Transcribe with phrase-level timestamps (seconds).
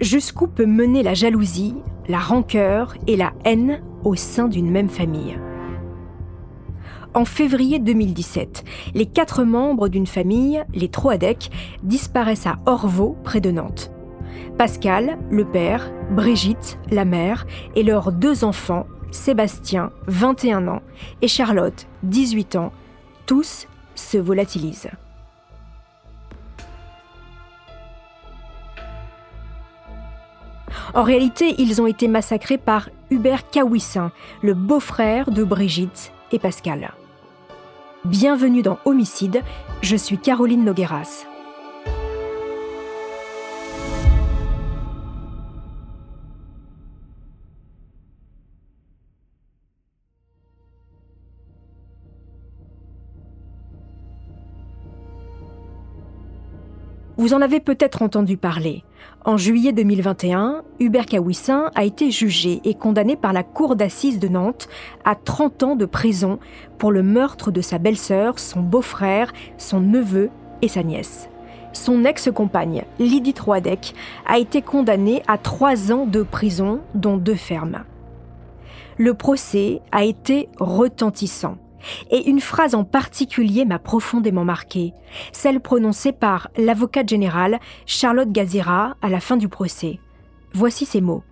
[0.00, 1.74] Jusqu'où peut mener la jalousie,
[2.06, 5.38] la rancœur et la haine au sein d'une même famille?
[7.14, 8.62] En février 2017,
[8.94, 11.50] les quatre membres d'une famille, les Troadec,
[11.82, 13.90] disparaissent à Orvaux, près de Nantes.
[14.58, 20.82] Pascal, le père, Brigitte, la mère, et leurs deux enfants, Sébastien, 21 ans,
[21.22, 22.72] et Charlotte, 18 ans,
[23.24, 24.90] tous se volatilisent.
[30.96, 36.94] En réalité, ils ont été massacrés par Hubert Kawissin, le beau-frère de Brigitte et Pascal.
[38.06, 39.42] Bienvenue dans Homicide,
[39.82, 41.26] je suis Caroline Nogueras.
[57.26, 58.84] Vous en avez peut-être entendu parler.
[59.24, 64.28] En juillet 2021, Hubert Kawissin a été jugé et condamné par la Cour d'assises de
[64.28, 64.68] Nantes
[65.04, 66.38] à 30 ans de prison
[66.78, 70.30] pour le meurtre de sa belle-sœur, son beau-frère, son neveu
[70.62, 71.28] et sa nièce.
[71.72, 77.82] Son ex-compagne, Lydie Troadec, a été condamnée à 3 ans de prison, dont deux fermes.
[78.98, 81.56] Le procès a été retentissant.
[82.10, 84.92] Et une phrase en particulier m'a profondément marquée,
[85.32, 89.98] celle prononcée par l'avocate générale Charlotte Gazira à la fin du procès.
[90.52, 91.22] Voici ces mots.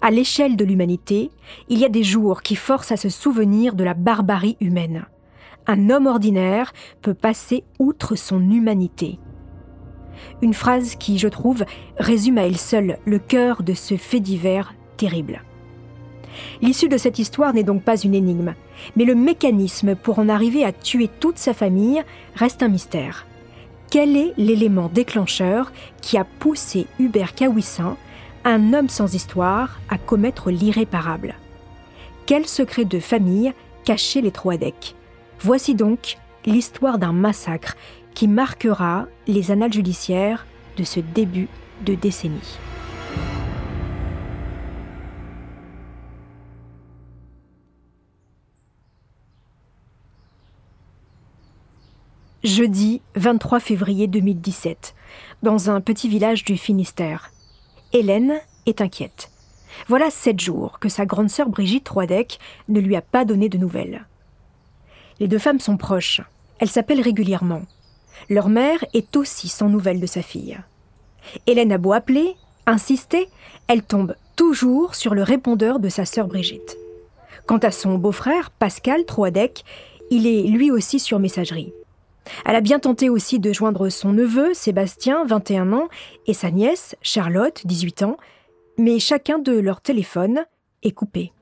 [0.00, 1.30] À l'échelle de l'humanité,
[1.68, 5.06] il y a des jours qui forcent à se souvenir de la barbarie humaine.
[5.66, 6.72] Un homme ordinaire
[7.02, 9.18] peut passer outre son humanité.
[10.42, 11.64] Une phrase qui, je trouve,
[11.98, 15.42] résume à elle seule le cœur de ce fait divers terrible.
[16.62, 18.54] L'issue de cette histoire n'est donc pas une énigme,
[18.96, 22.02] mais le mécanisme pour en arriver à tuer toute sa famille
[22.34, 23.26] reste un mystère.
[23.90, 27.96] Quel est l'élément déclencheur qui a poussé Hubert Kawissin,
[28.44, 31.34] un homme sans histoire, à commettre l'irréparable?
[32.26, 33.52] Quel secret de famille
[33.84, 34.96] cachait les Troadec
[35.40, 37.76] Voici donc l'histoire d'un massacre
[38.14, 40.46] qui marquera les annales judiciaires
[40.76, 41.48] de ce début
[41.84, 42.58] de décennie.
[52.44, 54.94] Jeudi 23 février 2017,
[55.42, 57.32] dans un petit village du Finistère.
[57.94, 58.34] Hélène
[58.66, 59.30] est inquiète.
[59.88, 62.38] Voilà sept jours que sa grande sœur Brigitte Troidec
[62.68, 64.04] ne lui a pas donné de nouvelles.
[65.20, 66.20] Les deux femmes sont proches.
[66.58, 67.62] Elles s'appellent régulièrement.
[68.28, 70.58] Leur mère est aussi sans nouvelles de sa fille.
[71.46, 73.26] Hélène a beau appeler, insister,
[73.68, 76.76] elle tombe toujours sur le répondeur de sa sœur Brigitte.
[77.46, 79.64] Quant à son beau-frère, Pascal Troadec,
[80.10, 81.72] il est lui aussi sur messagerie.
[82.44, 85.88] Elle a bien tenté aussi de joindre son neveu, Sébastien, 21 ans,
[86.26, 88.16] et sa nièce, Charlotte, 18 ans,
[88.78, 90.44] mais chacun de leurs téléphones
[90.82, 91.32] est coupé.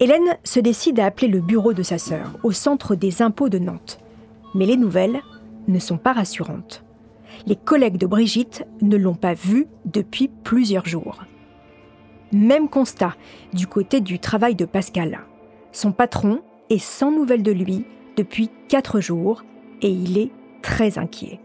[0.00, 3.58] Hélène se décide à appeler le bureau de sa sœur, au centre des impôts de
[3.58, 4.00] Nantes.
[4.54, 5.20] Mais les nouvelles
[5.66, 6.84] ne sont pas rassurantes.
[7.46, 11.24] Les collègues de Brigitte ne l'ont pas vue depuis plusieurs jours.
[12.32, 13.14] Même constat
[13.52, 15.20] du côté du travail de Pascal.
[15.72, 16.40] Son patron
[16.70, 17.84] est sans nouvelles de lui
[18.16, 19.44] depuis quatre jours
[19.82, 20.30] et il est
[20.62, 21.40] très inquiet.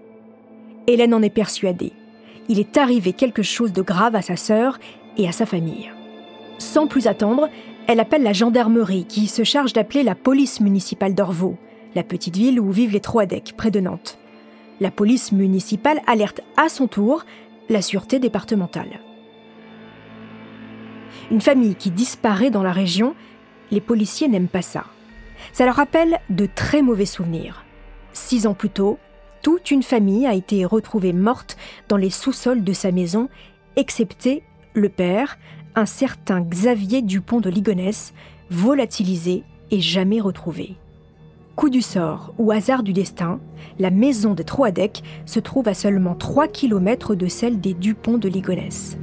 [0.87, 1.93] Hélène en est persuadée.
[2.49, 4.79] Il est arrivé quelque chose de grave à sa sœur
[5.17, 5.91] et à sa famille.
[6.57, 7.49] Sans plus attendre,
[7.87, 11.57] elle appelle la gendarmerie qui se charge d'appeler la police municipale d'Orvaux,
[11.95, 14.17] la petite ville où vivent les Troadec, près de Nantes.
[14.79, 17.25] La police municipale alerte à son tour
[17.69, 18.99] la sûreté départementale.
[21.31, 23.15] Une famille qui disparaît dans la région,
[23.71, 24.85] les policiers n'aiment pas ça.
[25.51, 27.63] Ça leur rappelle de très mauvais souvenirs.
[28.13, 28.99] Six ans plus tôt,
[29.41, 31.57] toute une famille a été retrouvée morte
[31.89, 33.27] dans les sous-sols de sa maison,
[33.75, 34.43] excepté
[34.73, 35.37] le père,
[35.75, 38.13] un certain Xavier Dupont de Ligonnès,
[38.49, 40.75] volatilisé et jamais retrouvé.
[41.55, 43.39] Coup du sort ou hasard du destin,
[43.79, 48.29] la maison des Troadec se trouve à seulement 3 km de celle des Dupont de
[48.29, 48.97] Ligonnès.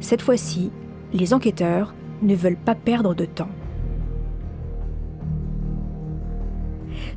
[0.00, 0.70] Cette fois-ci,
[1.12, 3.48] les enquêteurs ne veulent pas perdre de temps.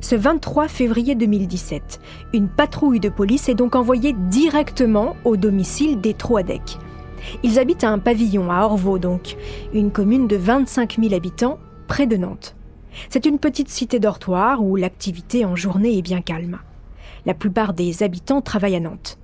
[0.00, 2.00] Ce 23 février 2017,
[2.32, 6.78] une patrouille de police est donc envoyée directement au domicile des Troadec.
[7.42, 9.36] Ils habitent à un pavillon à Orvaux donc,
[9.74, 11.58] une commune de 25 000 habitants
[11.88, 12.54] près de Nantes.
[13.10, 16.58] C'est une petite cité dortoir où l'activité en journée est bien calme.
[17.26, 19.18] La plupart des habitants travaillent à Nantes.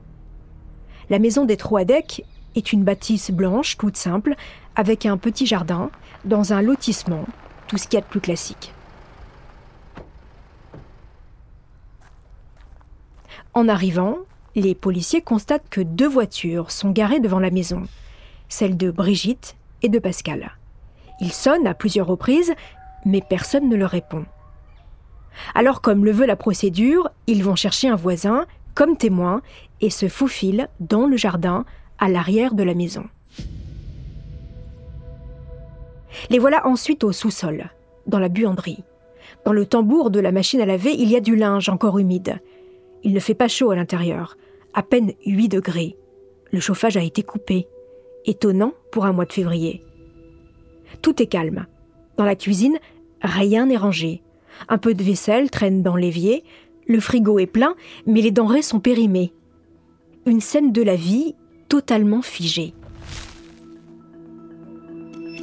[1.08, 2.24] La maison des Troadec
[2.56, 4.34] est une bâtisse blanche toute simple,
[4.74, 5.90] avec un petit jardin,
[6.24, 7.24] dans un lotissement,
[7.68, 8.73] tout ce qu'il y a de plus classique.
[13.54, 14.18] En arrivant,
[14.56, 17.84] les policiers constatent que deux voitures sont garées devant la maison,
[18.48, 20.52] celle de Brigitte et de Pascal.
[21.20, 22.52] Ils sonnent à plusieurs reprises,
[23.04, 24.24] mais personne ne leur répond.
[25.54, 29.40] Alors, comme le veut la procédure, ils vont chercher un voisin comme témoin
[29.80, 31.64] et se faufilent dans le jardin
[31.98, 33.04] à l'arrière de la maison.
[36.30, 37.70] Les voilà ensuite au sous-sol,
[38.06, 38.82] dans la buanderie.
[39.44, 42.40] Dans le tambour de la machine à laver, il y a du linge encore humide.
[43.04, 44.36] Il ne fait pas chaud à l'intérieur,
[44.72, 45.96] à peine 8 degrés.
[46.50, 47.68] Le chauffage a été coupé.
[48.24, 49.82] Étonnant pour un mois de février.
[51.02, 51.66] Tout est calme.
[52.16, 52.78] Dans la cuisine,
[53.20, 54.22] rien n'est rangé.
[54.68, 56.44] Un peu de vaisselle traîne dans l'évier,
[56.86, 57.74] le frigo est plein,
[58.06, 59.32] mais les denrées sont périmées.
[60.26, 61.34] Une scène de la vie
[61.68, 62.74] totalement figée.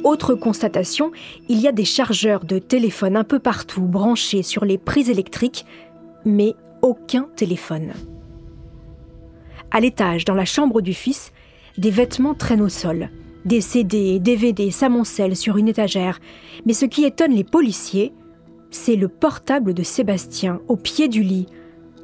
[0.02, 1.12] Autre constatation,
[1.48, 5.64] il y a des chargeurs de téléphone un peu partout branchés sur les prises électriques,
[6.24, 7.92] mais aucun téléphone.
[9.70, 11.32] À l'étage, dans la chambre du fils,
[11.78, 13.08] des vêtements traînent au sol.
[13.44, 16.20] Des CD, DVD s'amoncellent sur une étagère.
[16.66, 18.12] Mais ce qui étonne les policiers,
[18.70, 21.46] c'est le portable de Sébastien au pied du lit,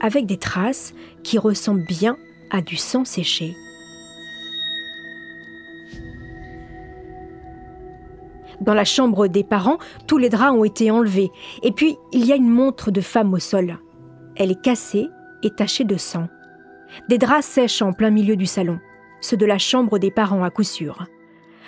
[0.00, 2.16] avec des traces qui ressemblent bien
[2.50, 3.54] à du sang séché.
[8.60, 11.30] Dans la chambre des parents, tous les draps ont été enlevés.
[11.62, 13.78] Et puis, il y a une montre de femme au sol.
[14.38, 15.10] Elle est cassée
[15.42, 16.28] et tachée de sang.
[17.08, 18.78] Des draps sèchent en plein milieu du salon,
[19.20, 21.06] ceux de la chambre des parents à coup sûr.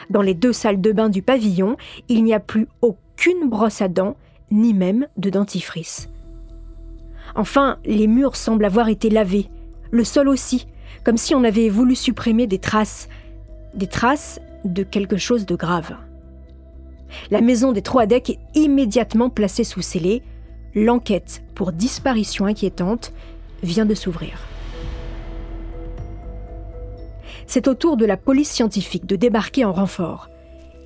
[0.09, 1.77] Dans les deux salles de bain du pavillon,
[2.09, 4.17] il n'y a plus aucune brosse à dents,
[4.51, 6.09] ni même de dentifrice.
[7.35, 9.49] Enfin, les murs semblent avoir été lavés,
[9.91, 10.67] le sol aussi,
[11.05, 13.09] comme si on avait voulu supprimer des traces,
[13.75, 15.97] des traces de quelque chose de grave.
[17.31, 20.23] La maison des Troadec est immédiatement placée sous scellé.
[20.75, 23.13] L'enquête pour disparition inquiétante
[23.63, 24.39] vient de s'ouvrir.
[27.47, 30.29] C'est au tour de la police scientifique de débarquer en renfort.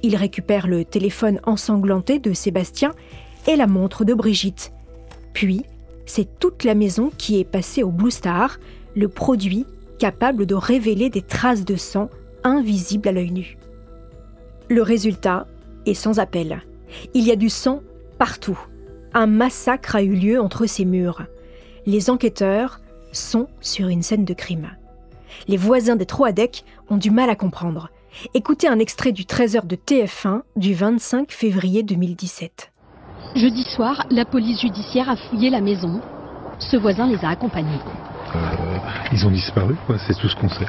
[0.03, 2.93] Ils récupèrent le téléphone ensanglanté de Sébastien
[3.47, 4.73] et la montre de Brigitte.
[5.35, 5.65] Puis,
[6.07, 8.59] c'est toute la maison qui est passée au Blue Star,
[8.95, 9.67] le produit
[9.99, 12.09] capable de révéler des traces de sang
[12.43, 13.59] invisibles à l'œil nu.
[14.69, 15.47] Le résultat
[15.87, 16.63] est sans appel.
[17.13, 17.83] Il y a du sang
[18.19, 18.59] partout.
[19.17, 21.23] Un massacre a eu lieu entre ces murs.
[21.87, 22.81] Les enquêteurs
[23.13, 24.73] sont sur une scène de crime.
[25.47, 27.91] Les voisins des Troadec ont du mal à comprendre.
[28.35, 32.73] Écoutez un extrait du 13h de TF1 du 25 février 2017.
[33.37, 36.01] Jeudi soir, la police judiciaire a fouillé la maison.
[36.59, 37.79] Ce voisin les a accompagnés.
[38.35, 38.79] Euh,
[39.13, 39.77] ils ont disparu,
[40.09, 40.67] c'est tout ce qu'on sait.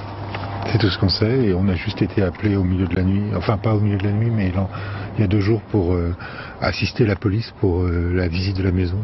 [0.71, 3.03] C'est tout ce qu'on sait et on a juste été appelé au milieu de la
[3.03, 4.51] nuit, enfin pas au milieu de la nuit, mais
[5.15, 6.13] il y a deux jours pour euh,
[6.59, 8.97] assister la police pour euh, la visite de la maison,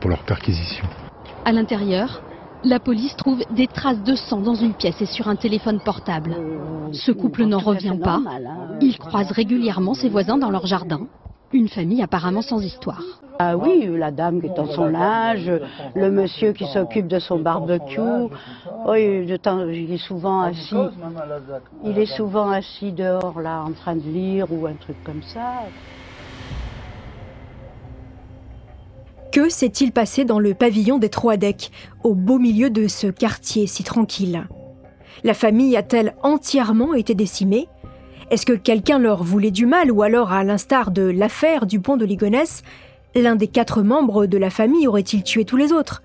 [0.00, 0.84] pour leur perquisition.
[1.44, 2.22] À l'intérieur,
[2.64, 6.36] la police trouve des traces de sang dans une pièce et sur un téléphone portable.
[6.92, 8.20] Ce couple n'en revient pas.
[8.80, 11.08] Il croise régulièrement ses voisins dans leur jardin.
[11.52, 13.02] Une famille apparemment sans histoire.
[13.38, 15.50] Ah oui, la dame qui est en son âge,
[15.94, 18.00] le monsieur qui s'occupe de son barbecue.
[18.86, 20.74] Oh, il est souvent assis.
[21.84, 25.62] Il est souvent assis dehors là, en train de lire ou un truc comme ça.
[29.32, 31.70] Que s'est-il passé dans le pavillon des Troadec,
[32.04, 34.46] au beau milieu de ce quartier si tranquille?
[35.24, 37.68] La famille a-t-elle entièrement été décimée?
[38.32, 41.98] Est-ce que quelqu'un leur voulait du mal ou alors, à l'instar de l'affaire du pont
[41.98, 42.62] de Ligonnès,
[43.14, 46.02] l'un des quatre membres de la famille aurait-il tué tous les autres?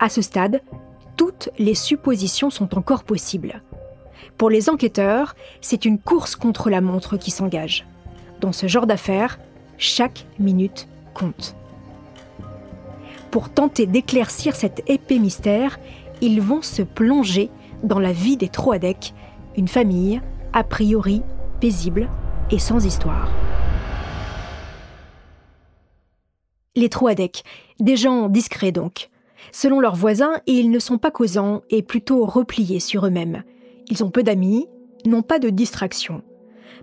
[0.00, 0.62] À ce stade,
[1.16, 3.62] toutes les suppositions sont encore possibles.
[4.36, 7.86] Pour les enquêteurs, c'est une course contre la montre qui s'engage.
[8.40, 9.38] Dans ce genre d'affaires,
[9.78, 11.54] chaque minute compte.
[13.30, 15.78] Pour tenter d'éclaircir cet épais mystère,
[16.20, 17.48] ils vont se plonger
[17.84, 19.14] dans la vie des Troadec,
[19.56, 20.20] une famille
[20.52, 21.22] a priori
[21.64, 22.10] paisible
[22.50, 23.32] et sans histoire.
[26.76, 27.42] Les Troadec,
[27.80, 29.08] des gens discrets donc.
[29.50, 33.44] Selon leurs voisins, ils ne sont pas causants et plutôt repliés sur eux-mêmes.
[33.88, 34.66] Ils ont peu d'amis,
[35.06, 36.20] n'ont pas de distraction.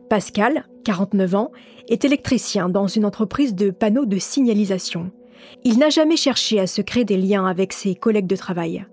[0.09, 1.51] Pascal, 49 ans,
[1.87, 5.11] est électricien dans une entreprise de panneaux de signalisation.
[5.63, 8.83] Il n'a jamais cherché à se créer des liens avec ses collègues de travail.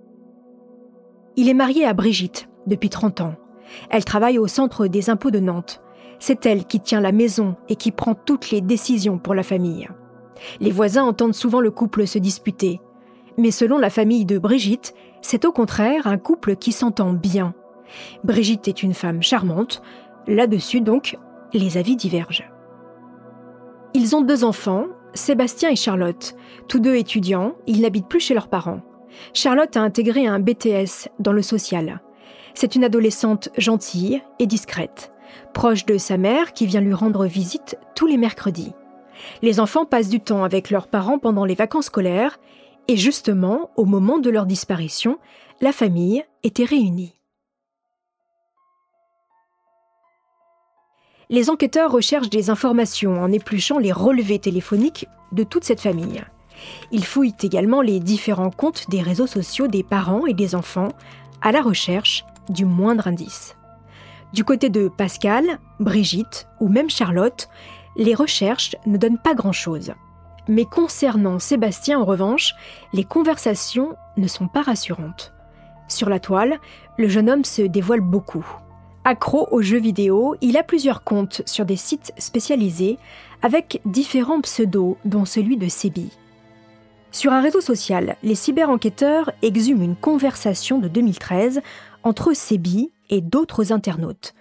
[1.36, 3.36] Il est marié à Brigitte depuis 30 ans.
[3.90, 5.82] Elle travaille au centre des impôts de Nantes.
[6.18, 9.88] C'est elle qui tient la maison et qui prend toutes les décisions pour la famille.
[10.60, 12.80] Les voisins entendent souvent le couple se disputer.
[13.36, 17.54] Mais selon la famille de Brigitte, c'est au contraire un couple qui s'entend bien.
[18.24, 19.82] Brigitte est une femme charmante.
[20.26, 21.16] Là-dessus, donc,
[21.52, 22.50] les avis divergent.
[23.94, 26.34] Ils ont deux enfants, Sébastien et Charlotte.
[26.68, 28.80] Tous deux étudiants, ils n'habitent plus chez leurs parents.
[29.32, 32.00] Charlotte a intégré un BTS dans le social.
[32.60, 35.12] C'est une adolescente gentille et discrète,
[35.54, 38.72] proche de sa mère qui vient lui rendre visite tous les mercredis.
[39.42, 42.40] Les enfants passent du temps avec leurs parents pendant les vacances scolaires
[42.88, 45.20] et justement, au moment de leur disparition,
[45.60, 47.14] la famille était réunie.
[51.30, 56.24] Les enquêteurs recherchent des informations en épluchant les relevés téléphoniques de toute cette famille.
[56.90, 60.88] Ils fouillent également les différents comptes des réseaux sociaux des parents et des enfants
[61.40, 63.56] à la recherche du moindre indice.
[64.32, 65.44] Du côté de Pascal,
[65.80, 67.48] Brigitte ou même Charlotte,
[67.96, 69.92] les recherches ne donnent pas grand-chose.
[70.48, 72.54] Mais concernant Sébastien, en revanche,
[72.92, 75.32] les conversations ne sont pas rassurantes.
[75.88, 76.58] Sur la toile,
[76.98, 78.46] le jeune homme se dévoile beaucoup.
[79.04, 82.98] Accro aux jeux vidéo, il a plusieurs comptes sur des sites spécialisés
[83.40, 86.10] avec différents pseudos, dont celui de Sébi.
[87.10, 91.62] Sur un réseau social, les cyber-enquêteurs exhument une conversation de 2013
[92.08, 94.34] entre Sébi et d'autres internautes.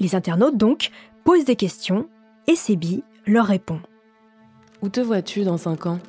[0.00, 0.90] Les internautes, donc,
[1.24, 2.08] posent des questions
[2.48, 3.80] et Sébi leur répond.
[4.82, 6.00] Où te vois-tu dans 5 ans?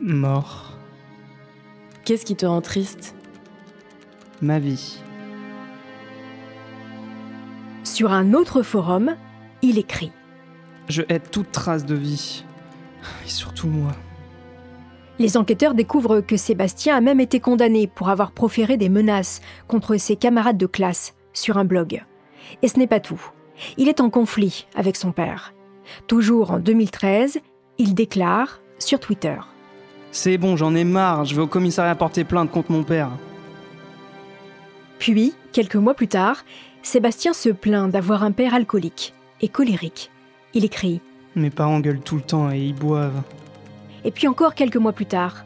[0.00, 0.72] Mort.
[2.06, 3.14] Qu'est-ce qui te rend triste?
[4.40, 4.98] Ma vie.
[7.84, 9.16] Sur un autre forum,
[9.60, 10.12] il écrit
[10.88, 12.42] Je hais toute trace de vie.
[13.26, 13.92] Et surtout moi.
[15.22, 19.96] Les enquêteurs découvrent que Sébastien a même été condamné pour avoir proféré des menaces contre
[19.96, 22.02] ses camarades de classe sur un blog.
[22.60, 23.22] Et ce n'est pas tout.
[23.76, 25.54] Il est en conflit avec son père.
[26.08, 27.38] Toujours en 2013,
[27.78, 29.36] il déclare sur Twitter
[30.10, 33.10] C'est bon, j'en ai marre, je vais au commissariat porter plainte contre mon père.
[34.98, 36.44] Puis, quelques mois plus tard,
[36.82, 40.10] Sébastien se plaint d'avoir un père alcoolique et colérique.
[40.52, 41.00] Il écrit
[41.36, 43.22] Mes parents gueulent tout le temps et ils boivent.
[44.04, 45.44] Et puis encore quelques mois plus tard.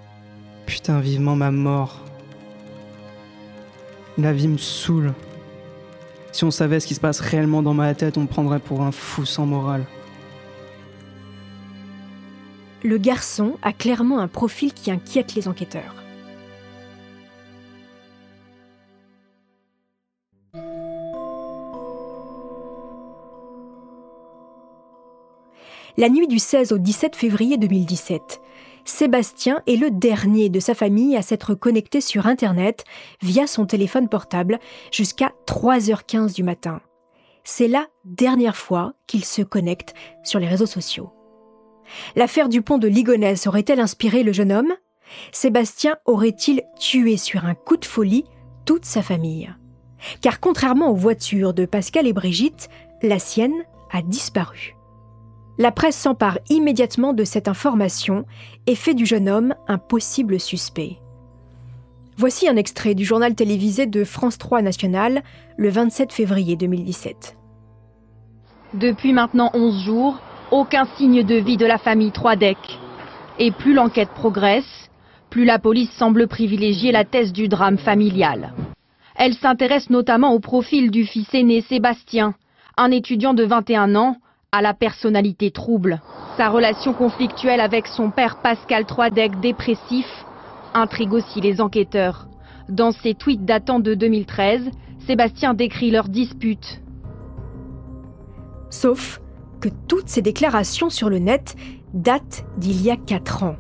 [0.67, 2.01] Putain, vivement ma mort.
[4.19, 5.13] La vie me saoule.
[6.33, 8.83] Si on savait ce qui se passe réellement dans ma tête, on me prendrait pour
[8.83, 9.85] un fou sans morale.
[12.83, 16.06] Le garçon a clairement un profil qui inquiète les enquêteurs.
[25.99, 28.43] La nuit du 16 au 17 février 2017,
[28.85, 32.85] Sébastien est le dernier de sa famille à s'être connecté sur Internet
[33.23, 34.59] via son téléphone portable
[34.93, 36.83] jusqu'à 3h15 du matin.
[37.45, 41.13] C'est la dernière fois qu'il se connecte sur les réseaux sociaux.
[42.15, 44.75] L'affaire du pont de Ligonnès aurait-elle inspiré le jeune homme?
[45.33, 48.25] Sébastien aurait-il tué sur un coup de folie
[48.67, 49.51] toute sa famille?
[50.21, 52.69] Car contrairement aux voitures de Pascal et Brigitte,
[53.03, 54.76] la sienne a disparu.
[55.59, 58.27] La presse s'empare immédiatement de cette information
[58.67, 60.99] et fait du jeune homme un possible suspect.
[62.19, 65.23] Voici un extrait du journal télévisé de France 3 National
[65.57, 67.37] le 27 février 2017.
[68.75, 70.21] Depuis maintenant 11 jours,
[70.51, 72.59] aucun signe de vie de la famille Troidec.
[73.39, 74.91] Et plus l'enquête progresse,
[75.31, 78.53] plus la police semble privilégier la thèse du drame familial.
[79.15, 82.35] Elle s'intéresse notamment au profil du fils aîné Sébastien,
[82.77, 84.17] un étudiant de 21 ans
[84.53, 86.01] à la personnalité trouble.
[86.37, 90.07] Sa relation conflictuelle avec son père Pascal Troidec dépressif
[90.75, 92.29] intrigue aussi les enquêteurs.
[92.69, 94.71] Dans ses tweets datant de 2013,
[95.07, 96.83] Sébastien décrit leur dispute.
[98.71, 99.21] Sauf
[99.61, 101.57] que toutes ces déclarations sur le net
[101.95, 103.57] datent d'il y a 4 ans.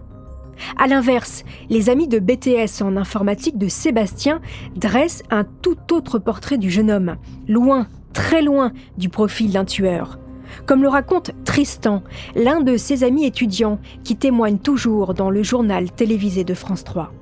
[0.79, 4.41] A l'inverse, les amis de BTS en informatique de Sébastien
[4.75, 7.17] dressent un tout autre portrait du jeune homme,
[7.47, 10.19] loin, très loin du profil d'un tueur
[10.67, 12.03] comme le raconte Tristan,
[12.35, 17.13] l'un de ses amis étudiants qui témoigne toujours dans le journal télévisé de France 3.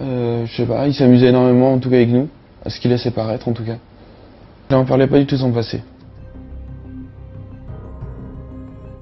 [0.00, 2.28] Euh, je sais pas, il s'amusait énormément en tout cas avec nous,
[2.64, 3.76] à ce qu'il laissait paraître en tout cas.
[4.70, 5.82] Il n'en parlait pas du tout son passé.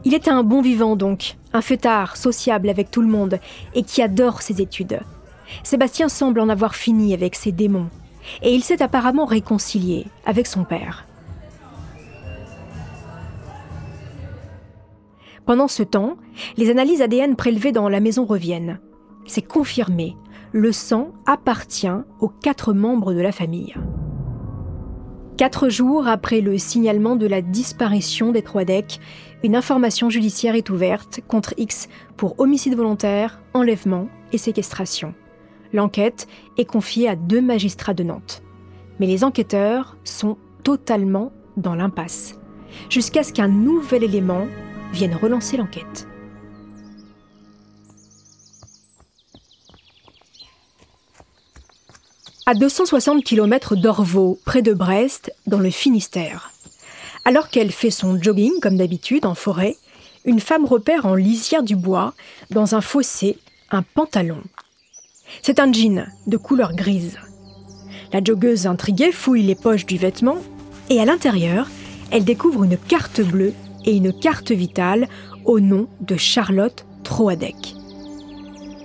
[0.04, 3.38] Il était un bon vivant donc, un fêtard, sociable avec tout le monde
[3.75, 5.00] et qui adore ses études.
[5.62, 7.88] Sébastien semble en avoir fini avec ses démons
[8.42, 11.04] et il s'est apparemment réconcilié avec son père.
[15.48, 16.18] Pendant ce temps,
[16.58, 18.80] les analyses ADN prélevées dans la maison reviennent.
[19.24, 20.14] C'est confirmé,
[20.52, 21.88] le sang appartient
[22.20, 23.74] aux quatre membres de la famille.
[25.38, 29.00] Quatre jours après le signalement de la disparition des trois decks,
[29.42, 31.88] une information judiciaire est ouverte contre X
[32.18, 35.14] pour homicide volontaire, enlèvement et séquestration.
[35.72, 36.28] L'enquête
[36.58, 38.42] est confiée à deux magistrats de Nantes.
[39.00, 42.38] Mais les enquêteurs sont totalement dans l'impasse,
[42.90, 44.46] jusqu'à ce qu'un nouvel élément
[44.92, 46.07] viennent relancer l'enquête.
[52.47, 56.50] À 260 km d'Orvaux, près de Brest, dans le Finistère.
[57.26, 59.76] Alors qu'elle fait son jogging, comme d'habitude, en forêt,
[60.25, 62.14] une femme repère en lisière du bois,
[62.50, 63.37] dans un fossé,
[63.71, 64.42] un pantalon.
[65.42, 67.18] C'est un jean de couleur grise.
[68.14, 70.38] La joggeuse intriguée fouille les poches du vêtement
[70.88, 71.68] et à l'intérieur,
[72.11, 73.52] elle découvre une carte bleue
[73.85, 75.08] et une carte vitale
[75.44, 77.75] au nom de Charlotte Troadec.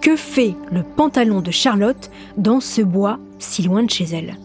[0.02, 4.38] Que fait le pantalon de Charlotte dans ce bois si loin de chez elle?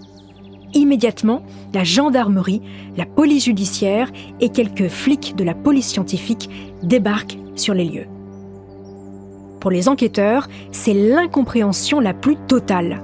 [0.75, 2.63] Immédiatement, la gendarmerie,
[2.97, 6.51] la police judiciaire et quelques flics de la police scientifique
[6.83, 8.07] débarquent sur les lieux.
[9.61, 13.03] Pour les enquêteurs, c'est l'incompréhension la plus totale.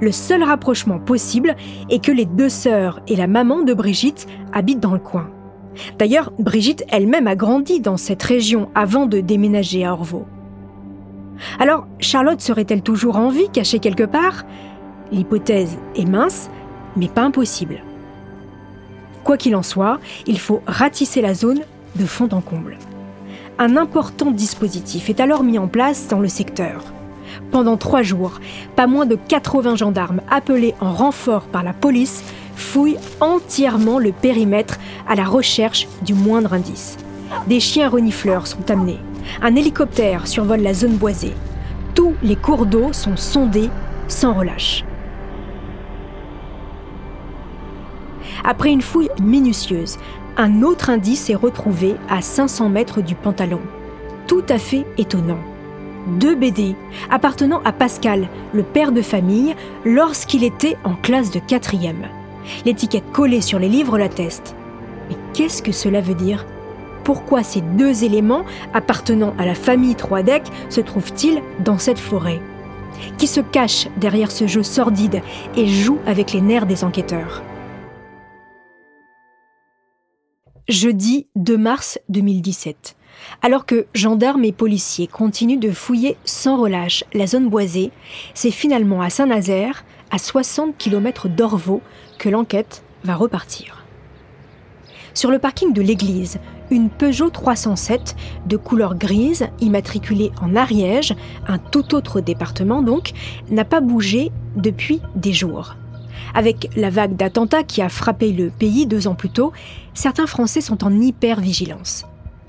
[0.00, 1.56] Le seul rapprochement possible
[1.90, 5.30] est que les deux sœurs et la maman de Brigitte habitent dans le coin.
[5.98, 10.26] D'ailleurs, Brigitte elle-même a grandi dans cette région avant de déménager à Orvaux.
[11.58, 14.44] Alors, Charlotte serait-elle toujours en vie, cachée quelque part?
[15.12, 16.50] L'hypothèse est mince,
[16.96, 17.82] mais pas impossible.
[19.24, 21.60] Quoi qu'il en soit, il faut ratisser la zone
[21.96, 22.78] de fond en comble.
[23.58, 26.82] Un important dispositif est alors mis en place dans le secteur.
[27.50, 28.40] Pendant trois jours,
[28.76, 32.22] pas moins de 80 gendarmes appelés en renfort par la police
[32.58, 36.96] fouillent entièrement le périmètre à la recherche du moindre indice.
[37.46, 38.98] Des chiens renifleurs sont amenés.
[39.42, 41.34] Un hélicoptère survole la zone boisée.
[41.94, 43.70] Tous les cours d'eau sont sondés
[44.08, 44.84] sans relâche.
[48.44, 49.98] Après une fouille minutieuse,
[50.36, 53.60] un autre indice est retrouvé à 500 mètres du pantalon.
[54.26, 55.38] Tout à fait étonnant.
[56.18, 56.74] Deux BD
[57.10, 62.08] appartenant à Pascal, le père de famille, lorsqu'il était en classe de quatrième.
[62.64, 64.54] L'étiquette collée sur les livres l'atteste.
[65.08, 66.46] Mais qu'est-ce que cela veut dire?
[67.04, 72.40] Pourquoi ces deux éléments appartenant à la famille Troidec se trouvent-ils dans cette forêt?
[73.16, 75.22] Qui se cache derrière ce jeu sordide
[75.56, 77.42] et joue avec les nerfs des enquêteurs?
[80.68, 82.94] Jeudi 2 mars 2017.
[83.40, 87.90] Alors que gendarmes et policiers continuent de fouiller sans relâche la zone boisée,
[88.34, 91.82] c'est finalement à Saint-Nazaire, à 60 km d'Orvaux,
[92.18, 93.84] que l'enquête va repartir.
[95.14, 96.38] Sur le parking de l'église,
[96.70, 98.14] une Peugeot 307
[98.46, 101.14] de couleur grise, immatriculée en Ariège,
[101.46, 103.12] un tout autre département donc,
[103.50, 105.76] n'a pas bougé depuis des jours.
[106.34, 109.52] Avec la vague d'attentats qui a frappé le pays deux ans plus tôt,
[109.94, 112.04] certains Français sont en hyper-vigilance.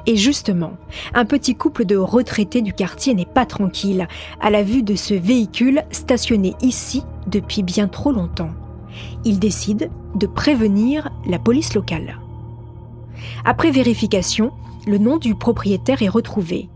[0.05, 0.73] Et justement,
[1.13, 4.07] un petit couple de retraités du quartier n'est pas tranquille
[4.39, 8.51] à la vue de ce véhicule stationné ici depuis bien trop longtemps.
[9.25, 12.17] Ils décident de prévenir la police locale.
[13.45, 14.51] Après vérification,
[14.87, 16.69] le nom du propriétaire est retrouvé.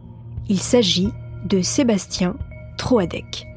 [0.50, 1.10] Il s'agit
[1.46, 2.36] de Sébastien
[2.78, 3.48] Troadec.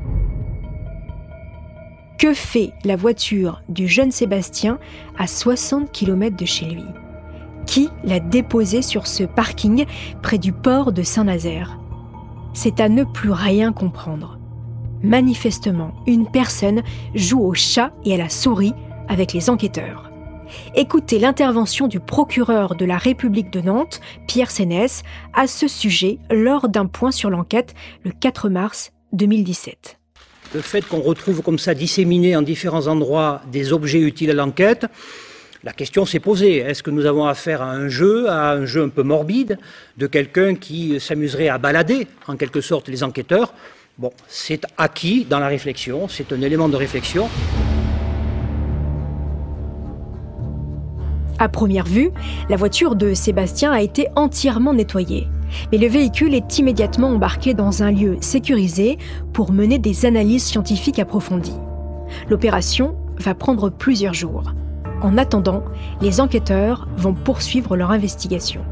[2.19, 4.79] Que fait la voiture du jeune Sébastien
[5.19, 6.85] à 60 km de chez lui?
[7.67, 9.87] Qui l'a déposée sur ce parking
[10.23, 11.79] près du port de Saint-Nazaire
[12.55, 14.39] C'est à ne plus rien comprendre.
[15.03, 16.83] Manifestement, une personne
[17.15, 18.73] joue au chat et à la souris
[19.09, 20.11] avec les enquêteurs.
[20.75, 25.03] Écoutez l'intervention du procureur de la République de Nantes, Pierre Sénès,
[25.35, 27.75] à ce sujet lors d'un point sur l'enquête
[28.05, 29.99] le 4 mars 2017
[30.55, 34.87] le fait qu'on retrouve comme ça disséminés en différents endroits des objets utiles à l'enquête,
[35.67, 36.59] la question s'est posée.
[36.59, 39.59] Est-ce que nous avons affaire à un jeu, à un jeu un peu morbide,
[39.97, 43.53] de quelqu'un qui s'amuserait à balader, en quelque sorte, les enquêteurs?
[43.99, 47.29] Bon, c'est acquis dans la réflexion, c'est un élément de réflexion.
[51.41, 52.13] À première vue,
[52.49, 55.27] la voiture de Sébastien a été entièrement nettoyée.
[55.73, 58.99] Mais le véhicule est immédiatement embarqué dans un lieu sécurisé
[59.33, 61.59] pour mener des analyses scientifiques approfondies.
[62.31, 64.53] L'opération va prendre plusieurs jours.
[65.03, 65.63] En attendant,
[66.01, 68.63] les enquêteurs vont poursuivre leur investigation.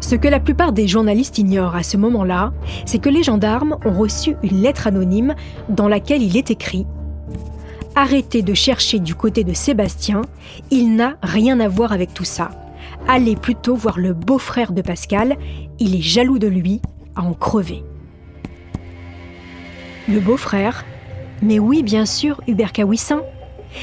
[0.00, 2.52] Ce que la plupart des journalistes ignorent à ce moment-là,
[2.84, 5.34] c'est que les gendarmes ont reçu une lettre anonyme
[5.68, 6.86] dans laquelle il est écrit
[7.96, 10.22] Arrêtez de chercher du côté de Sébastien,
[10.70, 12.50] il n'a rien à voir avec tout ça
[13.08, 15.36] allez plutôt voir le beau-frère de Pascal,
[15.78, 16.80] il est jaloux de lui,
[17.14, 17.82] à en crever.
[20.08, 20.84] Le beau-frère?
[21.42, 23.22] Mais oui, bien sûr, Hubert Kawissin.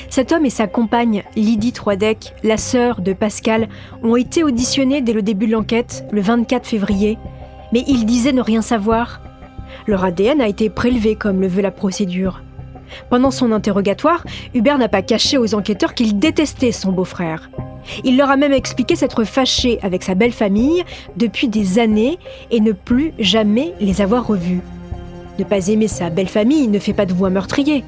[0.09, 3.69] Cet homme et sa compagne, Lydie Troidec, la sœur de Pascal,
[4.03, 7.17] ont été auditionnés dès le début de l'enquête, le 24 février,
[7.73, 9.21] mais ils disaient ne rien savoir.
[9.87, 12.41] Leur ADN a été prélevé comme le veut la procédure.
[13.09, 14.23] Pendant son interrogatoire,
[14.53, 17.49] Hubert n'a pas caché aux enquêteurs qu'il détestait son beau-frère.
[18.03, 20.83] Il leur a même expliqué s'être fâché avec sa belle famille
[21.15, 22.19] depuis des années
[22.51, 24.61] et ne plus jamais les avoir revus.
[25.39, 27.83] Ne pas aimer sa belle famille ne fait pas de vous un meurtrier.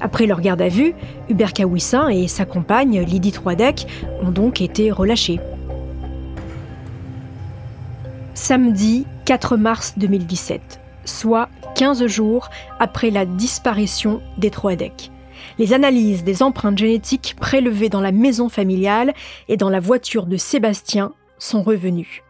[0.00, 0.94] Après leur garde à vue,
[1.28, 3.86] Hubert Kawissin et sa compagne Lydie Troidec
[4.22, 5.40] ont donc été relâchés.
[8.34, 15.10] Samedi 4 mars 2017, soit 15 jours après la disparition des Troidec.
[15.58, 19.14] Les analyses des empreintes génétiques prélevées dans la maison familiale
[19.48, 22.22] et dans la voiture de Sébastien sont revenues.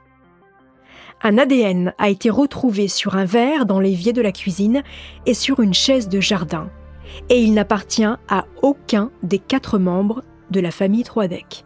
[1.23, 4.83] Un ADN a été retrouvé sur un verre dans l'évier de la cuisine
[5.25, 6.69] et sur une chaise de jardin,
[7.29, 11.65] et il n'appartient à aucun des quatre membres de la famille Troidec.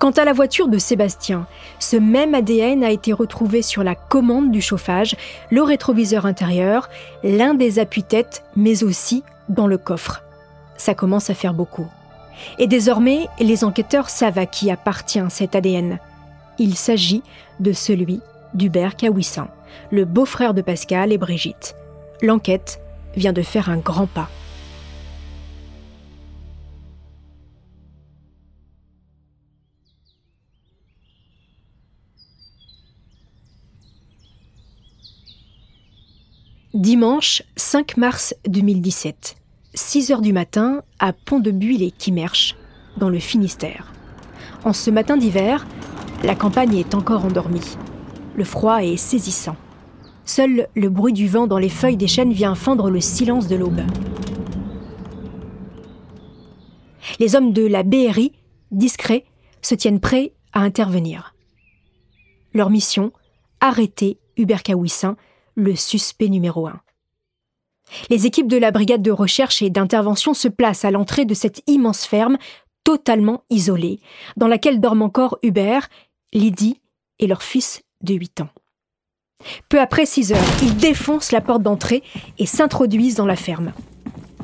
[0.00, 1.46] Quant à la voiture de Sébastien,
[1.78, 5.14] ce même ADN a été retrouvé sur la commande du chauffage,
[5.50, 6.88] le rétroviseur intérieur,
[7.22, 10.22] l'un des appuis-têtes, mais aussi dans le coffre.
[10.78, 11.86] Ça commence à faire beaucoup.
[12.58, 15.98] Et désormais, les enquêteurs savent à qui appartient cet ADN.
[16.58, 17.22] Il s'agit
[17.60, 18.20] de celui
[18.54, 19.48] d'Hubert Kawissin,
[19.90, 21.76] le beau-frère de Pascal et Brigitte.
[22.22, 22.80] L'enquête
[23.16, 24.28] vient de faire un grand pas.
[36.72, 39.36] Dimanche 5 mars 2017,
[39.74, 42.54] 6 heures du matin à Pont-de-Buis et Quimerche,
[42.96, 43.92] dans le Finistère.
[44.64, 45.66] En ce matin d'hiver,
[46.22, 47.76] la campagne est encore endormie.
[48.36, 49.56] Le froid est saisissant.
[50.32, 53.56] Seul le bruit du vent dans les feuilles des chênes vient fendre le silence de
[53.56, 53.80] l'aube.
[57.18, 58.30] Les hommes de la BRI,
[58.70, 59.24] discrets,
[59.60, 61.34] se tiennent prêts à intervenir.
[62.54, 63.12] Leur mission
[63.58, 65.16] arrêter Hubert Kawissin,
[65.56, 66.80] le suspect numéro un.
[68.08, 71.60] Les équipes de la brigade de recherche et d'intervention se placent à l'entrée de cette
[71.66, 72.38] immense ferme,
[72.84, 73.98] totalement isolée,
[74.36, 75.88] dans laquelle dorment encore Hubert,
[76.32, 76.80] Lydie
[77.18, 78.50] et leur fils de 8 ans.
[79.68, 82.02] Peu après 6 heures, ils défoncent la porte d'entrée
[82.38, 83.72] et s'introduisent dans la ferme.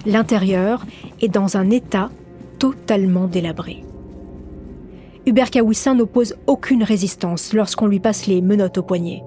[0.07, 0.85] L'intérieur
[1.21, 2.11] est dans un état
[2.59, 3.85] totalement délabré.
[5.27, 9.23] Hubert Kawissin n'oppose aucune résistance lorsqu'on lui passe les menottes au poignet.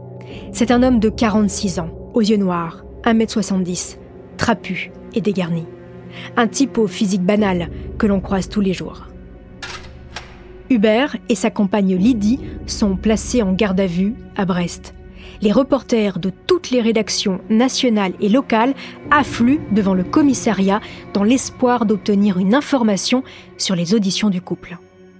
[0.54, 3.98] C'est un homme de 46 ans, aux yeux noirs, 1m70,
[4.38, 5.66] trapu et dégarni.
[6.38, 9.08] Un type au physique banal que l'on croise tous les jours.
[10.70, 14.94] Hubert et sa compagne Lydie sont placés en garde à vue à Brest.
[15.42, 18.74] Les reporters de toutes les rédactions nationales et locales
[19.12, 20.82] affluent devant le commissariat
[21.14, 23.24] dans l'espoir d'obtenir une information
[23.58, 24.78] sur les auditions du couple.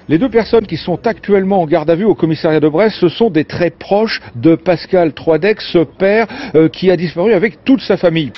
[0.10, 3.10] Les deux personnes qui sont actuellement en garde à vue au commissariat de Brest, ce
[3.10, 7.82] sont des très proches de Pascal Troidec, ce père euh, qui a disparu avec toute
[7.82, 8.34] sa famille.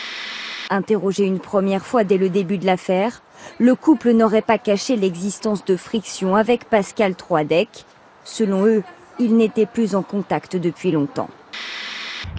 [0.69, 3.21] Interrogé une première fois dès le début de l'affaire,
[3.57, 7.69] le couple n'aurait pas caché l'existence de frictions avec Pascal Troidec.
[8.25, 8.83] Selon eux,
[9.19, 11.29] ils n'étaient plus en contact depuis longtemps.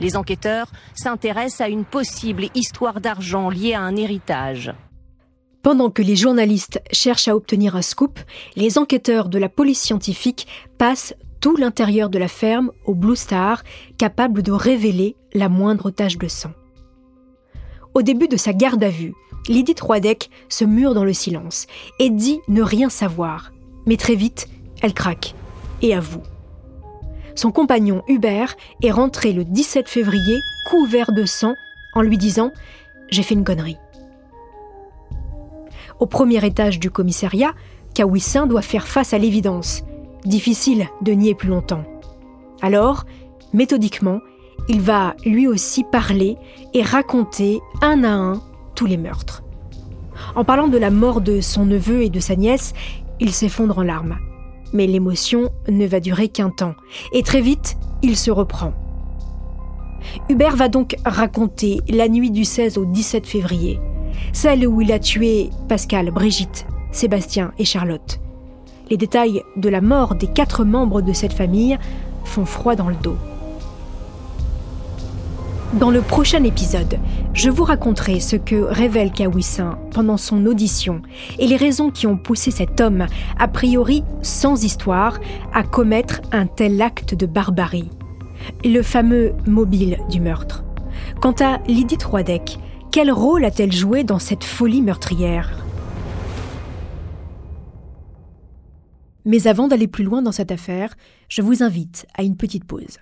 [0.01, 4.73] Les enquêteurs s'intéressent à une possible histoire d'argent liée à un héritage.
[5.63, 8.19] Pendant que les journalistes cherchent à obtenir un scoop,
[8.57, 13.63] les enquêteurs de la police scientifique passent tout l'intérieur de la ferme au Blue Star,
[13.99, 16.53] capable de révéler la moindre tache de sang.
[17.95, 19.13] Au début de sa garde à vue,
[19.49, 21.67] Lydie Troidec se mure dans le silence
[21.99, 23.53] et dit ne rien savoir.
[23.87, 24.49] Mais très vite,
[24.83, 25.35] elle craque
[25.83, 26.23] et avoue.
[27.35, 30.39] Son compagnon Hubert est rentré le 17 février
[30.71, 31.55] couvert de sang
[31.95, 32.49] en lui disant⁇
[33.11, 33.75] J'ai fait une connerie⁇
[36.03, 37.53] au premier étage du commissariat,
[37.95, 39.85] Kawissin doit faire face à l'évidence.
[40.25, 41.85] Difficile de nier plus longtemps.
[42.61, 43.05] Alors,
[43.53, 44.19] méthodiquement,
[44.69, 46.37] il va lui aussi parler
[46.75, 48.43] et raconter un à un
[48.75, 49.45] tous les meurtres.
[50.35, 52.73] En parlant de la mort de son neveu et de sa nièce,
[53.21, 54.19] il s'effondre en larmes.
[54.73, 56.75] Mais l'émotion ne va durer qu'un temps,
[57.13, 58.73] et très vite, il se reprend.
[60.29, 63.79] Hubert va donc raconter la nuit du 16 au 17 février,
[64.33, 68.21] celle où il a tué Pascal, Brigitte, Sébastien et Charlotte.
[68.91, 71.79] Les détails de la mort des quatre membres de cette famille
[72.25, 73.17] font froid dans le dos.
[75.81, 76.99] Dans le prochain épisode,
[77.33, 81.01] je vous raconterai ce que révèle Kawissin pendant son audition
[81.39, 83.07] et les raisons qui ont poussé cet homme,
[83.39, 85.19] a priori sans histoire,
[85.55, 87.89] à commettre un tel acte de barbarie.
[88.67, 90.63] Le fameux mobile du meurtre.
[91.23, 92.59] Quant à Lydie Troidec,
[92.91, 95.65] quel rôle a-t-elle joué dans cette folie meurtrière?
[99.25, 100.95] Mais avant d'aller plus loin dans cette affaire,
[101.31, 102.99] je vous invite à une petite pause.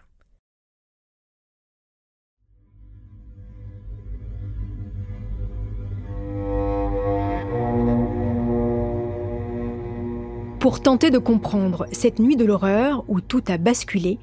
[10.61, 14.19] Pour tenter de comprendre cette nuit de l'horreur où tout a basculé,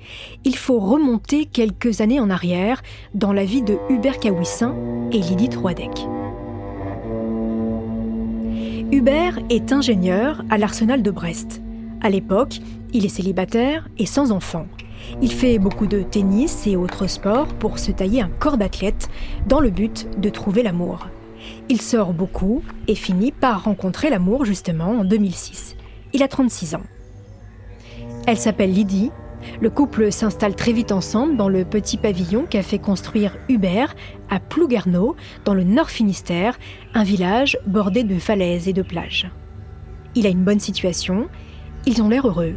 [0.46, 2.84] il faut remonter quelques années en arrière
[3.16, 4.76] dans la vie de Hubert Kawissin
[5.12, 5.90] et Lydie Troidec.
[8.92, 11.64] Hubert est ingénieur à l'arsenal de Brest.
[12.02, 12.60] À l'époque,
[12.94, 14.68] il est célibataire et sans enfant.
[15.24, 19.10] Il fait beaucoup de tennis et autres sports pour se tailler un corps d'athlète
[19.48, 21.08] dans le but de trouver l'amour.
[21.68, 25.77] Il sort beaucoup et finit par rencontrer l'amour justement en 2006.
[26.18, 26.82] Il a 36 ans.
[28.26, 29.12] Elle s'appelle Lydie.
[29.62, 33.96] Le couple s'installe très vite ensemble dans le petit pavillon qu'a fait construire Hubert
[34.28, 36.58] à Plouguerneau, dans le Nord Finistère,
[36.96, 39.30] un village bordé de falaises et de plages.
[40.16, 41.28] Il a une bonne situation,
[41.86, 42.56] ils ont l'air heureux.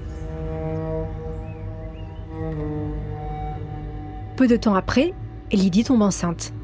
[4.39, 5.13] Peu de temps après,
[5.53, 6.55] Lydie tombe enceinte.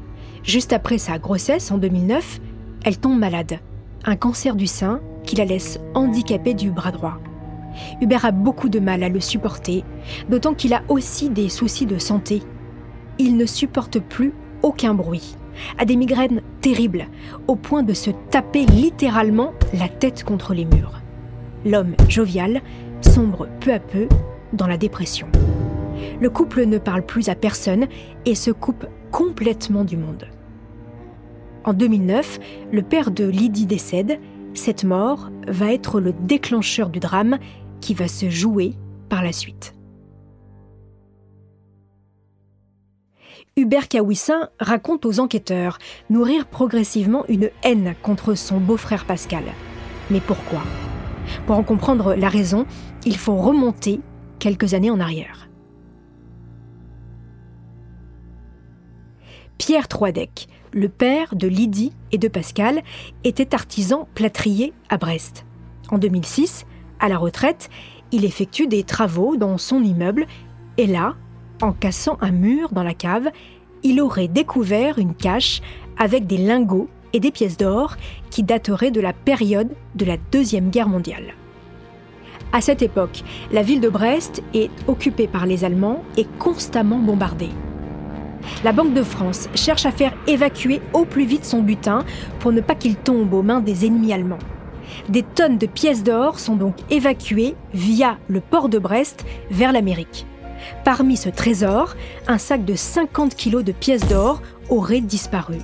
[0.41, 2.39] Juste après sa grossesse, en 2009,
[2.83, 3.59] elle tombe malade.
[4.03, 7.19] Un cancer du sein qui la laisse handicapée du bras droit.
[8.01, 9.83] Hubert a beaucoup de mal à le supporter,
[10.29, 12.41] d'autant qu'il a aussi des soucis de santé.
[13.19, 15.35] Il ne supporte plus aucun bruit,
[15.77, 17.05] a des migraines terribles,
[17.47, 21.01] au point de se taper littéralement la tête contre les murs.
[21.65, 22.61] L'homme jovial
[23.01, 24.07] sombre peu à peu
[24.53, 25.27] dans la dépression.
[26.19, 27.87] Le couple ne parle plus à personne
[28.25, 30.25] et se coupe complètement du monde.
[31.63, 32.39] En 2009,
[32.71, 34.19] le père de Lydie décède.
[34.57, 37.37] Cette mort va être le déclencheur du drame
[37.79, 38.73] qui va se jouer
[39.07, 39.75] par la suite.
[43.55, 45.77] Hubert Kawissin raconte aux enquêteurs
[46.09, 49.43] nourrir progressivement une haine contre son beau-frère Pascal.
[50.09, 50.63] Mais pourquoi?
[51.45, 52.65] Pour en comprendre la raison,
[53.05, 54.01] il faut remonter
[54.39, 55.49] quelques années en arrière.
[59.59, 62.83] Pierre Troidec, le père de Lydie et de Pascal,
[63.23, 65.43] était artisan plâtrier à Brest.
[65.89, 66.67] En 2006,
[66.99, 67.69] à la retraite,
[68.11, 70.27] il effectue des travaux dans son immeuble
[70.77, 71.15] et là,
[71.63, 73.31] en cassant un mur dans la cave,
[73.81, 75.61] il aurait découvert une cache
[75.97, 77.95] avec des lingots et des pièces d'or
[78.29, 81.33] qui dateraient de la période de la Deuxième Guerre mondiale.
[82.53, 87.49] À cette époque, la ville de Brest est occupée par les Allemands et constamment bombardée.
[88.63, 92.03] La Banque de France cherche à faire évacuer au plus vite son butin
[92.39, 94.39] pour ne pas qu'il tombe aux mains des ennemis allemands.
[95.09, 100.25] Des tonnes de pièces d'or sont donc évacuées via le port de Brest vers l'Amérique.
[100.83, 101.95] Parmi ce trésor,
[102.27, 105.57] un sac de 50 kilos de pièces d'or aurait disparu.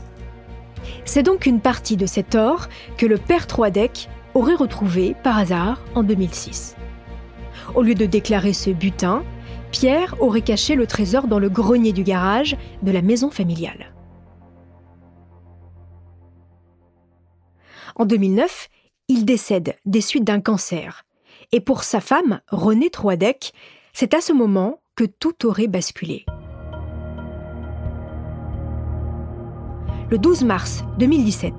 [1.05, 5.81] C'est donc une partie de cet or que le père Troidec aurait retrouvé par hasard
[5.95, 6.75] en 2006.
[7.75, 9.23] Au lieu de déclarer ce butin,
[9.73, 13.91] Pierre aurait caché le trésor dans le grenier du garage de la maison familiale.
[17.95, 18.69] En 2009,
[19.07, 21.05] il décède des suites d'un cancer.
[21.51, 23.51] Et pour sa femme, Renée Troidec,
[23.93, 26.23] c'est à ce moment que tout aurait basculé.
[30.12, 31.51] Le 12 mars 2017,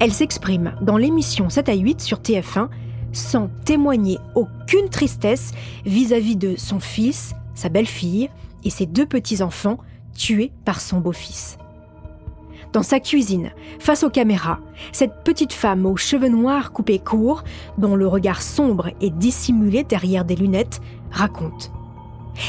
[0.00, 2.70] elle s'exprime dans l'émission 7 à 8 sur TF1
[3.12, 5.52] sans témoigner aucune tristesse
[5.84, 8.30] vis-à-vis -vis de son fils, sa belle-fille
[8.62, 9.78] et ses deux petits-enfants
[10.16, 11.58] tués par son beau-fils.
[12.72, 14.60] Dans sa cuisine, face aux caméras,
[14.92, 17.42] cette petite femme aux cheveux noirs coupés courts,
[17.76, 21.72] dont le regard sombre est dissimulé derrière des lunettes, raconte.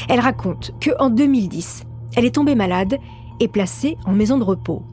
[0.09, 2.97] Elle raconte que en 2010, elle est tombée malade
[3.39, 4.83] et placée en maison de repos.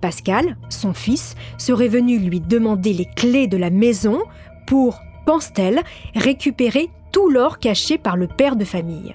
[0.00, 4.18] Pascal, son fils, serait venu lui demander les clés de la maison
[4.66, 5.82] pour, pense-t-elle,
[6.16, 9.14] récupérer tout l'or caché par le père de famille.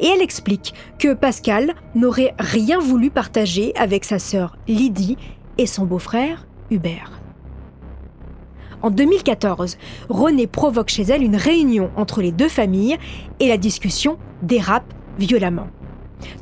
[0.00, 5.16] Et elle explique que Pascal n'aurait rien voulu partager avec sa sœur Lydie
[5.58, 7.20] et son beau-frère Hubert.
[8.82, 9.78] En 2014,
[10.10, 12.98] René provoque chez elle une réunion entre les deux familles
[13.40, 15.68] et la discussion dérape violemment.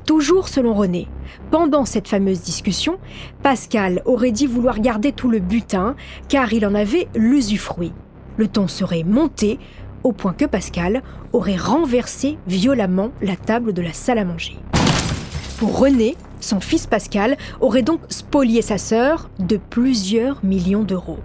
[0.06, 1.06] Toujours selon René,
[1.50, 2.98] pendant cette fameuse discussion,
[3.42, 5.94] Pascal aurait dit vouloir garder tout le butin
[6.28, 7.92] car il en avait l'usufruit.
[8.36, 9.58] Le ton serait monté
[10.04, 14.56] au point que Pascal aurait renversé violemment la table de la salle à manger.
[15.58, 21.20] Pour René, son fils Pascal aurait donc spolié sa sœur de plusieurs millions d'euros.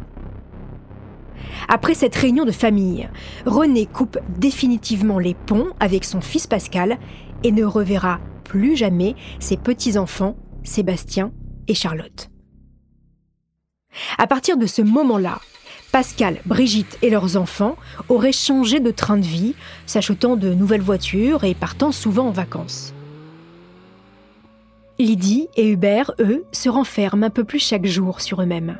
[1.67, 3.09] Après cette réunion de famille,
[3.45, 6.97] René coupe définitivement les ponts avec son fils Pascal
[7.43, 11.31] et ne reverra plus jamais ses petits-enfants, Sébastien
[11.67, 12.29] et Charlotte.
[14.17, 15.39] À partir de ce moment-là,
[15.97, 17.75] Pascal, Brigitte et leurs enfants
[18.07, 19.55] auraient changé de train de vie,
[19.87, 22.93] s'achetant de nouvelles voitures et partant souvent en vacances.
[24.99, 28.77] Lydie et Hubert, eux, se renferment un peu plus chaque jour sur eux-mêmes.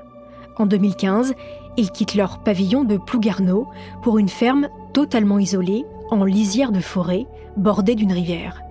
[0.58, 1.34] En 2015,
[1.76, 3.68] ils quittent leur pavillon de Plougarneau
[4.04, 7.26] pour une ferme totalement isolé, en lisière de forêt,
[7.56, 8.62] bordée d'une rivière.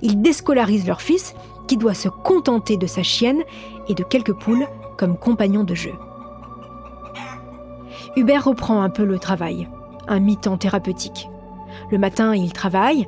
[0.00, 1.34] Ils déscolarisent leur fils,
[1.66, 3.42] qui doit se contenter de sa chienne
[3.88, 5.94] et de quelques poules comme compagnons de jeu.
[8.16, 9.68] Hubert reprend un peu le travail,
[10.08, 11.28] un mi-temps thérapeutique.
[11.90, 13.06] Le matin, il travaille,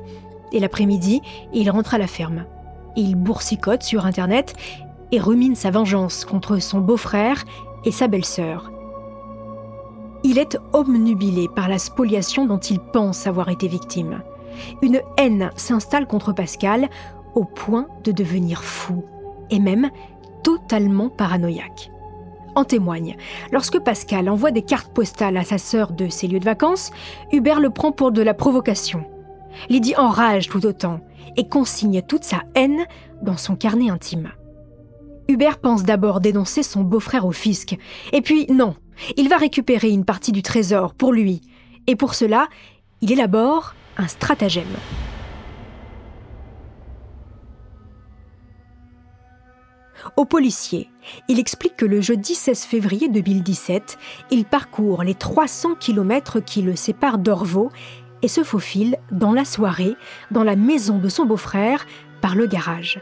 [0.51, 1.21] et l'après-midi,
[1.53, 2.45] il rentre à la ferme.
[2.95, 4.55] Il boursicote sur Internet
[5.11, 7.43] et rumine sa vengeance contre son beau-frère
[7.85, 8.71] et sa belle-sœur.
[10.23, 14.21] Il est obnubilé par la spoliation dont il pense avoir été victime.
[14.81, 16.87] Une haine s'installe contre Pascal
[17.35, 19.03] au point de devenir fou
[19.49, 19.89] et même
[20.43, 21.92] totalement paranoïaque.
[22.55, 23.17] En témoigne,
[23.51, 26.91] lorsque Pascal envoie des cartes postales à sa sœur de ses lieux de vacances,
[27.31, 29.05] Hubert le prend pour de la provocation.
[29.69, 30.99] Lydie enrage tout autant
[31.35, 32.85] et consigne toute sa haine
[33.21, 34.31] dans son carnet intime.
[35.27, 37.77] Hubert pense d'abord dénoncer son beau-frère au fisc,
[38.11, 38.75] et puis non,
[39.17, 41.41] il va récupérer une partie du trésor pour lui,
[41.87, 42.47] et pour cela,
[43.01, 44.65] il élabore un stratagème.
[50.17, 50.89] Au policier,
[51.27, 53.97] il explique que le jeudi 16 février 2017,
[54.31, 57.71] il parcourt les 300 km qui le séparent d'Orvaux
[58.21, 59.95] et se faufile dans la soirée
[60.31, 61.85] dans la maison de son beau-frère
[62.21, 63.01] par le garage.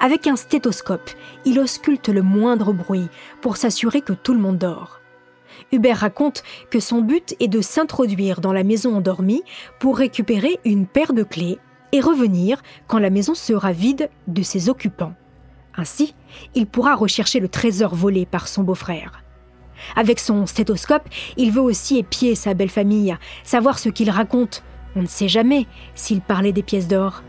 [0.00, 1.10] Avec un stéthoscope,
[1.44, 3.08] il ausculte le moindre bruit
[3.40, 5.00] pour s'assurer que tout le monde dort.
[5.70, 9.42] Hubert raconte que son but est de s'introduire dans la maison endormie
[9.78, 11.58] pour récupérer une paire de clés
[11.92, 15.14] et revenir quand la maison sera vide de ses occupants.
[15.76, 16.14] Ainsi,
[16.54, 19.22] il pourra rechercher le trésor volé par son beau-frère.
[19.96, 24.62] Avec son stéthoscope, il veut aussi épier sa belle famille, savoir ce qu'il raconte.
[24.94, 27.22] On ne sait jamais s'il parlait des pièces d'or.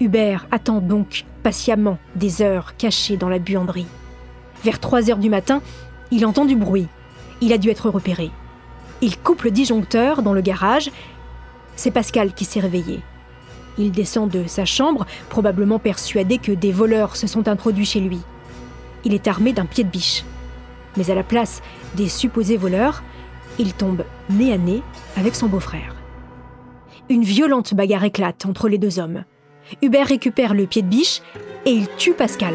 [0.00, 3.86] Hubert attend donc patiemment des heures cachées dans la buanderie.
[4.64, 5.62] Vers 3 heures du matin,
[6.10, 6.88] il entend du bruit.
[7.40, 8.30] Il a dû être repéré.
[9.00, 10.90] Il coupe le disjoncteur dans le garage.
[11.76, 13.00] C'est Pascal qui s'est réveillé.
[13.78, 18.20] Il descend de sa chambre, probablement persuadé que des voleurs se sont introduits chez lui.
[19.04, 20.24] Il est armé d'un pied de biche.
[20.96, 21.60] Mais à la place
[21.96, 23.02] des supposés voleurs,
[23.58, 24.82] il tombe nez à nez
[25.16, 25.94] avec son beau-frère.
[27.08, 29.24] Une violente bagarre éclate entre les deux hommes.
[29.82, 31.20] Hubert récupère le pied de biche
[31.66, 32.54] et il tue Pascal.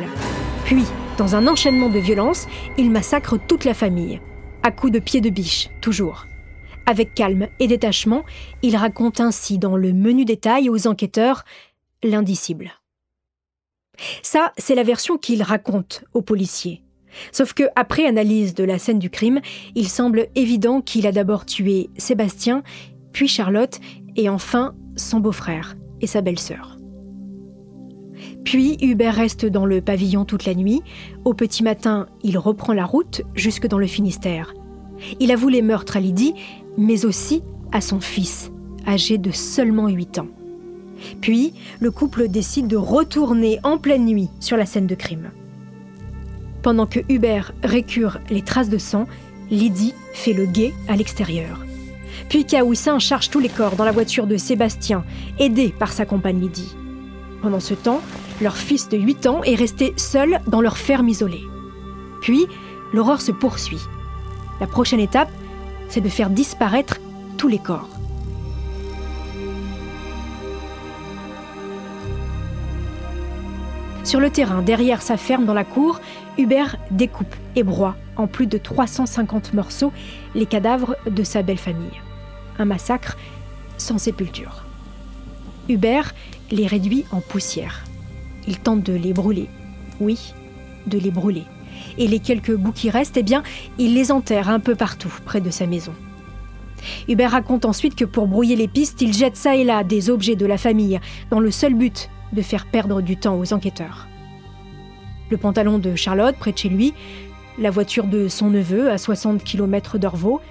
[0.65, 0.85] Puis,
[1.17, 4.21] dans un enchaînement de violences, il massacre toute la famille.
[4.63, 6.25] À coups de pied de biche, toujours.
[6.89, 8.23] Avec calme et détachement,
[8.63, 11.43] il raconte ainsi dans le menu détail aux enquêteurs
[12.01, 12.71] l'indicible.
[14.23, 16.81] Ça, c'est la version qu'il raconte aux policiers.
[17.31, 19.39] Sauf que, après analyse de la scène du crime,
[19.75, 22.63] il semble évident qu'il a d'abord tué Sébastien,
[23.11, 23.79] puis Charlotte,
[24.15, 26.79] et enfin son beau-frère et sa belle-sœur.
[28.43, 30.81] Puis Hubert reste dans le pavillon toute la nuit.
[31.23, 34.55] Au petit matin, il reprend la route jusque dans le Finistère.
[35.19, 36.33] Il avoue les meurtres à Lydie,
[36.77, 38.51] mais aussi à son fils,
[38.87, 40.27] âgé de seulement 8 ans.
[41.21, 45.31] Puis, le couple décide de retourner en pleine nuit sur la scène de crime.
[46.61, 49.07] Pendant que Hubert récure les traces de sang,
[49.49, 51.65] Lydie fait le guet à l'extérieur.
[52.27, 55.03] Puis Kaoussin charge tous les corps dans la voiture de Sébastien,
[55.39, 56.75] aidé par sa compagne Lydie.
[57.41, 58.01] Pendant ce temps,
[58.41, 61.43] leur fils de 8 ans est resté seul dans leur ferme isolée.
[62.21, 62.45] Puis,
[62.93, 63.79] l'horreur se poursuit.
[64.59, 65.31] La prochaine étape,
[65.89, 66.99] c'est de faire disparaître
[67.37, 67.89] tous les corps.
[74.03, 75.99] Sur le terrain, derrière sa ferme dans la cour,
[76.37, 79.91] Hubert découpe et broie en plus de 350 morceaux
[80.35, 82.01] les cadavres de sa belle famille.
[82.57, 83.17] Un massacre
[83.77, 84.63] sans sépulture.
[85.67, 86.13] Hubert
[86.49, 87.83] les réduit en poussière.
[88.47, 89.47] Il tente de les brûler.
[89.99, 90.33] Oui,
[90.87, 91.45] de les brûler
[91.97, 93.43] et les quelques bouts qui restent, eh bien,
[93.77, 95.93] il les enterre un peu partout près de sa maison.
[97.07, 100.35] Hubert raconte ensuite que pour brouiller les pistes, il jette ça et là des objets
[100.35, 100.99] de la famille,
[101.29, 104.07] dans le seul but de faire perdre du temps aux enquêteurs.
[105.29, 106.93] Le pantalon de Charlotte près de chez lui,
[107.57, 110.41] la voiture de son neveu à 60 km d'Orvaux.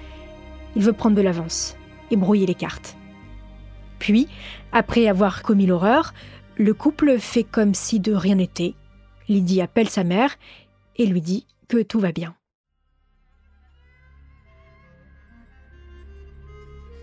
[0.75, 1.75] Il veut prendre de l'avance
[2.11, 2.95] et brouiller les cartes.
[3.97, 4.27] Puis,
[4.71, 6.13] après avoir commis l'horreur,
[6.55, 8.73] le couple fait comme si de rien n'était.
[9.27, 10.37] Lydie appelle sa mère
[10.99, 12.35] et lui dit que tout va bien.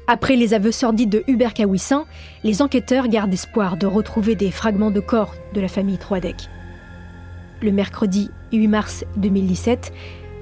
[0.07, 2.05] Après les aveux sordides de Hubert Kawissin,
[2.44, 6.49] les enquêteurs gardent espoir de retrouver des fragments de corps de la famille Troidec.
[7.61, 9.92] Le mercredi 8 mars 2017,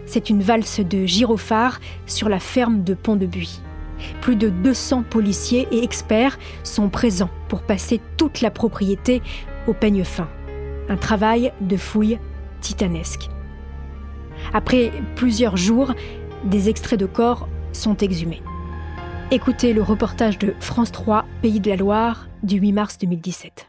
[0.05, 3.63] c'est une valse de gyrophares sur la ferme de Pont-de-Buis.
[4.21, 9.23] Plus de 200 policiers et experts sont présents pour passer toute la propriété
[9.67, 10.29] au peigne fin.
[10.91, 12.19] Un travail de fouille
[12.61, 13.31] titanesque.
[14.53, 15.95] Après plusieurs jours,
[16.45, 18.43] des extraits de corps sont exhumés.
[19.31, 23.69] Écoutez le reportage de France 3, Pays de la Loire, du 8 mars 2017.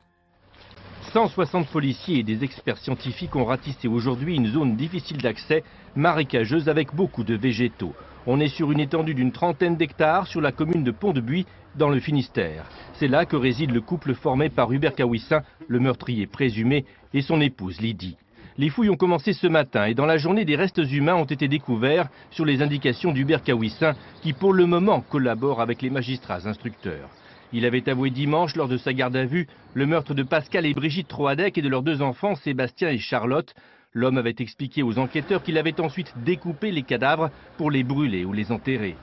[1.14, 5.64] 160 policiers et des experts scientifiques ont ratissé aujourd'hui une zone difficile d'accès,
[5.96, 7.94] marécageuse avec beaucoup de végétaux.
[8.28, 11.46] On est sur une étendue d'une trentaine d'hectares sur la commune de Pont-de-Buis,
[11.76, 12.66] dans le Finistère.
[12.94, 17.40] C'est là que réside le couple formé par Hubert Kawissin, le meurtrier présumé, et son
[17.40, 18.18] épouse Lydie.
[18.58, 21.50] Les fouilles ont commencé ce matin et dans la journée, des restes humains ont été
[21.50, 27.10] découverts sur les indications d'Hubert Kawissin, qui pour le moment collabore avec les magistrats instructeurs.
[27.52, 30.74] Il avait avoué dimanche, lors de sa garde à vue, le meurtre de Pascal et
[30.74, 33.54] Brigitte Troadec et de leurs deux enfants, Sébastien et Charlotte.
[33.92, 38.32] L'homme avait expliqué aux enquêteurs qu'il avait ensuite découpé les cadavres pour les brûler ou
[38.32, 38.96] les enterrer.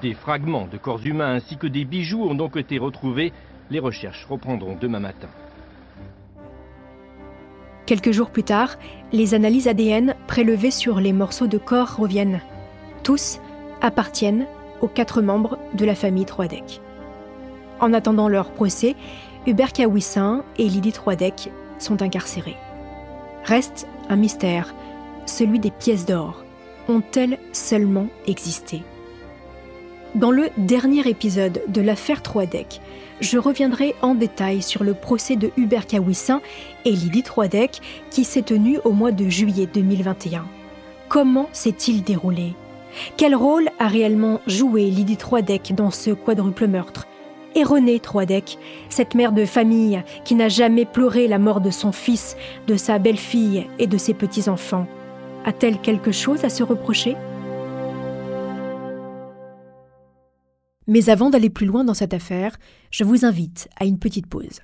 [0.00, 3.32] Des fragments de corps humains ainsi que des bijoux ont donc été retrouvés.
[3.68, 5.28] Les recherches reprendront demain matin.
[7.86, 8.76] Quelques jours plus tard,
[9.12, 12.40] les analyses ADN prélevées sur les morceaux de corps reviennent.
[13.04, 13.38] Tous
[13.80, 14.46] appartiennent
[14.80, 16.80] aux quatre membres de la famille Troadec.
[17.78, 18.96] En attendant leur procès,
[19.46, 22.56] Hubert Kawissin et Lydie Troidec sont incarcérés.
[23.44, 24.74] Reste un mystère,
[25.24, 26.42] celui des pièces d'or.
[26.88, 28.82] Ont-elles seulement existé?
[30.16, 32.80] Dans le dernier épisode de l'affaire Troidec,
[33.20, 36.40] je reviendrai en détail sur le procès de Hubert Kawissin
[36.84, 40.44] et Lydie Troidec qui s'est tenu au mois de juillet 2021.
[41.08, 42.54] Comment s'est-il déroulé?
[43.16, 47.06] Quel rôle a réellement joué Lydie Troidec dans ce quadruple meurtre?
[47.54, 48.58] Et Renée Troidec,
[48.90, 52.36] cette mère de famille qui n'a jamais pleuré la mort de son fils,
[52.66, 54.86] de sa belle-fille et de ses petits-enfants.
[55.46, 57.16] A-t-elle quelque chose à se reprocher?
[60.86, 62.56] Mais avant d'aller plus loin dans cette affaire,
[62.90, 64.60] je vous invite à une petite pause.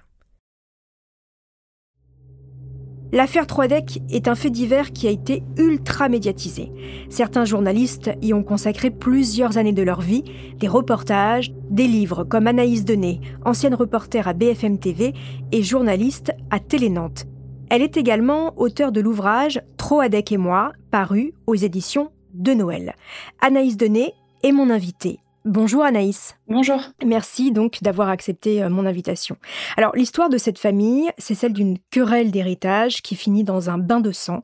[3.14, 6.72] L'affaire Troidec est un fait divers qui a été ultra médiatisé.
[7.10, 10.24] Certains journalistes y ont consacré plusieurs années de leur vie,
[10.56, 15.12] des reportages, des livres comme Anaïs Denet, ancienne reporter à BFM TV
[15.52, 17.26] et journaliste à Télé Nantes.
[17.68, 22.94] Elle est également auteure de l'ouvrage Troadec et moi, paru aux éditions de Noël.
[23.42, 25.18] Anaïs Denet est mon invitée.
[25.44, 26.36] Bonjour Anaïs.
[26.46, 26.80] Bonjour.
[27.04, 29.36] Merci donc d'avoir accepté euh, mon invitation.
[29.76, 33.98] Alors l'histoire de cette famille, c'est celle d'une querelle d'héritage qui finit dans un bain
[33.98, 34.42] de sang.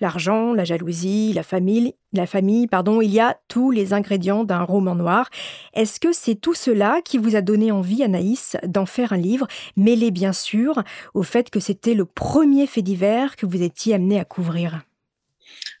[0.00, 4.62] L'argent, la jalousie, la famille, la famille, pardon, il y a tous les ingrédients d'un
[4.62, 5.28] roman noir.
[5.74, 9.46] Est-ce que c'est tout cela qui vous a donné envie Anaïs d'en faire un livre,
[9.76, 10.82] mêlé bien sûr
[11.12, 14.80] au fait que c'était le premier fait divers que vous étiez amené à couvrir?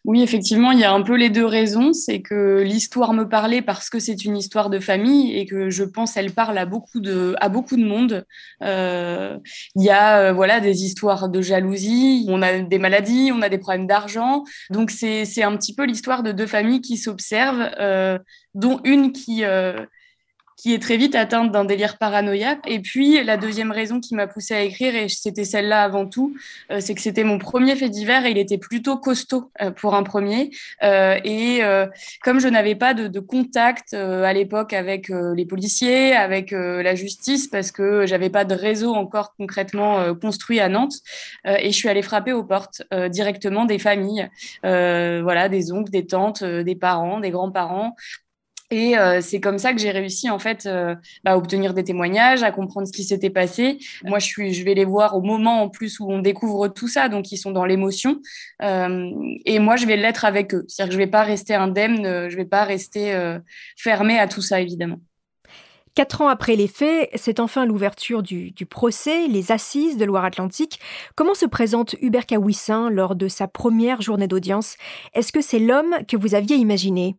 [0.04, 1.92] Oui, effectivement, il y a un peu les deux raisons.
[1.92, 5.84] C'est que l'histoire me parlait parce que c'est une histoire de famille et que je
[5.84, 8.24] pense qu'elle parle à beaucoup de, à beaucoup de monde.
[8.62, 9.36] Euh,
[9.74, 13.48] il y a euh, voilà, des histoires de jalousie, on a des maladies, on a
[13.48, 14.44] des problèmes d'argent.
[14.70, 18.18] Donc, c'est un petit peu l'histoire de deux familles qui s'observent, euh,
[18.54, 19.44] dont une qui
[20.58, 22.64] qui est très vite atteinte d'un délire paranoïaque.
[22.66, 26.34] Et puis, la deuxième raison qui m'a poussée à écrire, et c'était celle-là avant tout,
[26.72, 29.94] euh, c'est que c'était mon premier fait divers et il était plutôt costaud euh, pour
[29.94, 30.50] un premier.
[30.82, 31.60] Euh, et
[32.24, 37.46] comme je n'avais pas de, de contact à l'époque avec les policiers, avec la justice,
[37.46, 40.96] parce que j'avais pas de réseau encore concrètement construit à Nantes,
[41.46, 44.28] et je suis allée frapper aux portes directement des familles,
[44.62, 47.94] voilà, des oncles, des tantes, des parents, des grands-parents,
[48.70, 50.94] et euh, c'est comme ça que j'ai réussi en fait euh,
[51.24, 53.78] bah, à obtenir des témoignages, à comprendre ce qui s'était passé.
[54.04, 56.88] Moi, je suis, je vais les voir au moment en plus où on découvre tout
[56.88, 58.20] ça, donc ils sont dans l'émotion.
[58.62, 59.10] Euh,
[59.46, 60.64] et moi, je vais l'être avec eux.
[60.68, 63.38] C'est-à-dire que je vais pas rester indemne, je vais pas rester
[63.76, 64.98] fermée à tout ça, évidemment.
[65.94, 70.78] Quatre ans après les faits, c'est enfin l'ouverture du, du, procès, les assises de Loire-Atlantique.
[71.16, 74.76] Comment se présente Hubert Kawissin lors de sa première journée d'audience?
[75.14, 77.16] Est-ce que c'est l'homme que vous aviez imaginé?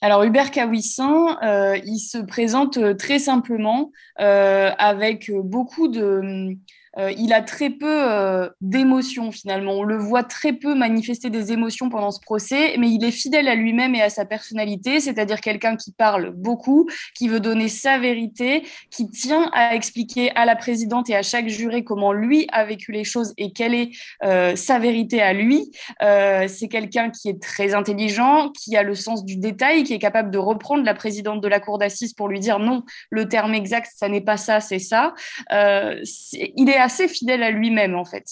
[0.00, 6.56] Alors Hubert Kawissin, euh, il se présente euh, très simplement euh, avec beaucoup de
[6.98, 9.72] euh, il a très peu euh, d'émotions finalement.
[9.72, 13.46] On le voit très peu manifester des émotions pendant ce procès, mais il est fidèle
[13.46, 17.98] à lui-même et à sa personnalité, c'est-à-dire quelqu'un qui parle beaucoup, qui veut donner sa
[17.98, 22.64] vérité, qui tient à expliquer à la présidente et à chaque juré comment lui a
[22.64, 23.90] vécu les choses et quelle est
[24.24, 25.70] euh, sa vérité à lui.
[26.00, 30.30] C'est quelqu'un qui est très intelligent, qui a le sens du détail, qui est capable
[30.30, 33.92] de reprendre la présidente de la cour d'assises pour lui dire non, le terme exact,
[33.94, 35.14] ça n'est pas ça, c'est ça.
[35.50, 38.26] il est assez fidèle à lui-même en fait.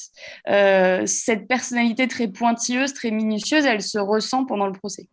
[0.48, 5.08] Euh, cette personnalité très pointilleuse, très minutieuse, elle se ressent pendant le procès.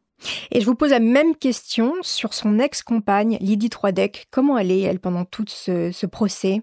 [0.52, 4.28] Et je vous pose la même question sur son ex-compagne, Lydie Troidec.
[4.32, 6.62] Comment elle est, elle, pendant tout ce, procès?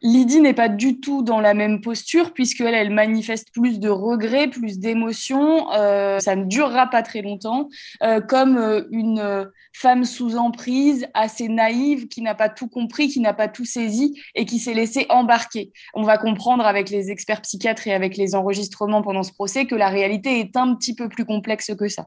[0.00, 4.48] Lydie n'est pas du tout dans la même posture puisqu'elle elle manifeste plus de regrets,
[4.48, 5.72] plus d'émotions.
[5.72, 7.68] Euh, ça ne durera pas très longtemps,
[8.04, 13.18] euh, comme euh, une femme sous emprise, assez naïve, qui n'a pas tout compris, qui
[13.20, 15.72] n'a pas tout saisi et qui s'est laissée embarquer.
[15.94, 19.74] On va comprendre avec les experts psychiatres et avec les enregistrements pendant ce procès que
[19.74, 22.06] la réalité est un petit peu plus complexe que ça.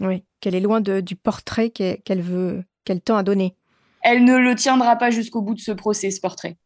[0.00, 3.54] Oui, qu'elle est loin du portrait qu'elle veut, qu'elle tend à donner.
[4.02, 6.56] Elle ne le tiendra pas jusqu'au bout de ce procès, ce portrait.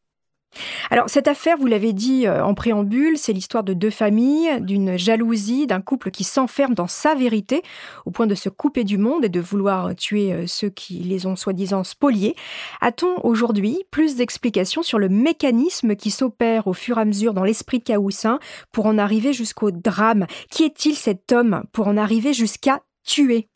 [0.91, 4.97] Alors cette affaire, vous l'avez dit euh, en préambule, c'est l'histoire de deux familles, d'une
[4.97, 7.63] jalousie, d'un couple qui s'enferme dans sa vérité
[8.07, 11.27] au point de se couper du monde et de vouloir tuer euh, ceux qui les
[11.27, 12.35] ont soi-disant spoliés.
[12.81, 17.45] A-t-on aujourd'hui plus d'explications sur le mécanisme qui s'opère au fur et à mesure dans
[17.45, 18.39] l'esprit de Caoussin
[18.73, 20.27] pour en arriver jusqu'au drame?
[20.51, 23.49] Qui est-il cet homme pour en arriver jusqu'à tuer?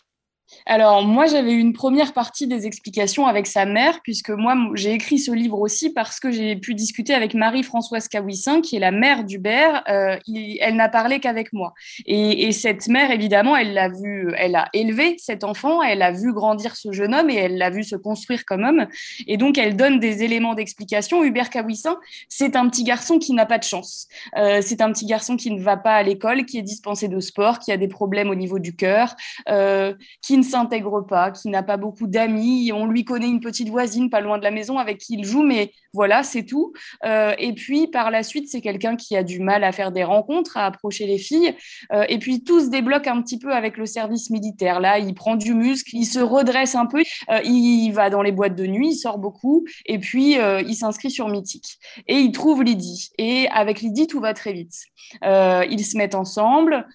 [0.67, 4.93] Alors, moi, j'avais eu une première partie des explications avec sa mère, puisque moi, j'ai
[4.93, 8.91] écrit ce livre aussi parce que j'ai pu discuter avec Marie-Françoise Caouissin, qui est la
[8.91, 9.83] mère d'Hubert.
[9.89, 10.19] Euh,
[10.61, 11.75] elle n'a parlé qu'avec moi.
[12.07, 16.13] Et, et, cette mère, évidemment, elle l'a vu, elle a élevé cet enfant, elle a
[16.13, 18.87] vu grandir ce jeune homme et elle l'a vu se construire comme homme.
[19.27, 21.25] Et donc, elle donne des éléments d'explication.
[21.25, 21.99] Hubert Caouissin,
[22.29, 24.07] c'est un petit garçon qui n'a pas de chance.
[24.37, 27.21] Euh, c'est un petit garçon qui ne va pas à l'école, qui est dispensé de
[27.21, 29.17] sport, qui a des problèmes au niveau du cœur,
[29.49, 32.73] euh, qui ne s'intègre pas, qui n'a pas beaucoup d'amis.
[32.73, 35.43] On lui connaît une petite voisine pas loin de la maison avec qui il joue,
[35.43, 36.73] mais voilà, c'est tout.
[37.05, 40.05] Euh, et puis par la suite, c'est quelqu'un qui a du mal à faire des
[40.05, 41.55] rencontres, à approcher les filles.
[41.93, 44.81] Euh, et puis tout se débloque un petit peu avec le service militaire.
[44.81, 48.33] Là, il prend du muscle, il se redresse un peu, euh, il va dans les
[48.33, 50.37] boîtes de nuit, il sort beaucoup, et puis
[50.67, 51.79] il s'inscrit sur Mythique.
[52.07, 53.11] Et il trouve Lydie.
[53.19, 54.75] Et avec Lydie, tout va très vite.
[55.23, 56.87] ils se mettent ensemble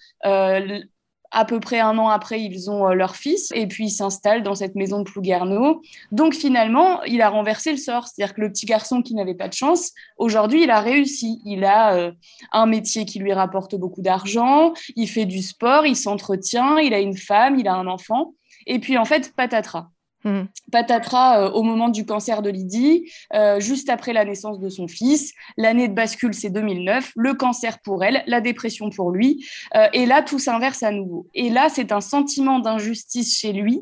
[1.30, 4.42] à peu près un an après, ils ont euh, leur fils et puis ils s'installent
[4.42, 5.82] dans cette maison de Plouguerneau.
[6.10, 8.06] Donc finalement, il a renversé le sort.
[8.06, 11.40] C'est-à-dire que le petit garçon qui n'avait pas de chance, aujourd'hui, il a réussi.
[11.44, 12.12] Il a euh,
[12.52, 17.00] un métier qui lui rapporte beaucoup d'argent, il fait du sport, il s'entretient, il a
[17.00, 18.34] une femme, il a un enfant.
[18.66, 19.88] Et puis en fait, patatras.
[20.28, 20.44] Hmm.
[20.70, 24.86] Patatras euh, au moment du cancer de Lydie, euh, juste après la naissance de son
[24.86, 25.32] fils.
[25.56, 27.12] L'année de bascule, c'est 2009.
[27.16, 29.46] Le cancer pour elle, la dépression pour lui.
[29.74, 31.28] Euh, et là, tout s'inverse à nouveau.
[31.34, 33.80] Et là, c'est un sentiment d'injustice chez lui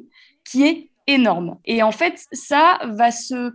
[0.48, 1.58] qui est énorme.
[1.64, 3.52] Et en fait, ça va se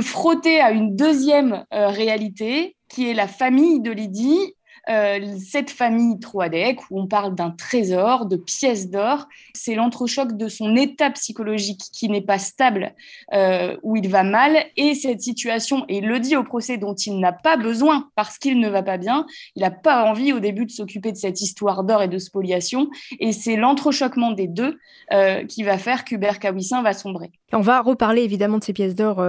[0.00, 4.54] frotter à une deuxième réalité qui est la famille de Lydie
[4.88, 10.48] euh, cette famille Troadec, où on parle d'un trésor, de pièces d'or, c'est l'entrechoc de
[10.48, 12.94] son état psychologique qui n'est pas stable,
[13.32, 16.94] euh, où il va mal, et cette situation, et il le dit au procès dont
[16.94, 19.24] il n'a pas besoin parce qu'il ne va pas bien,
[19.54, 22.90] il n'a pas envie au début de s'occuper de cette histoire d'or et de spoliation,
[23.20, 24.78] et c'est l'entrechoquement des deux
[25.12, 27.30] euh, qui va faire qu'Hubert Kawissin va sombrer.
[27.52, 29.22] On va reparler évidemment de ces pièces d'or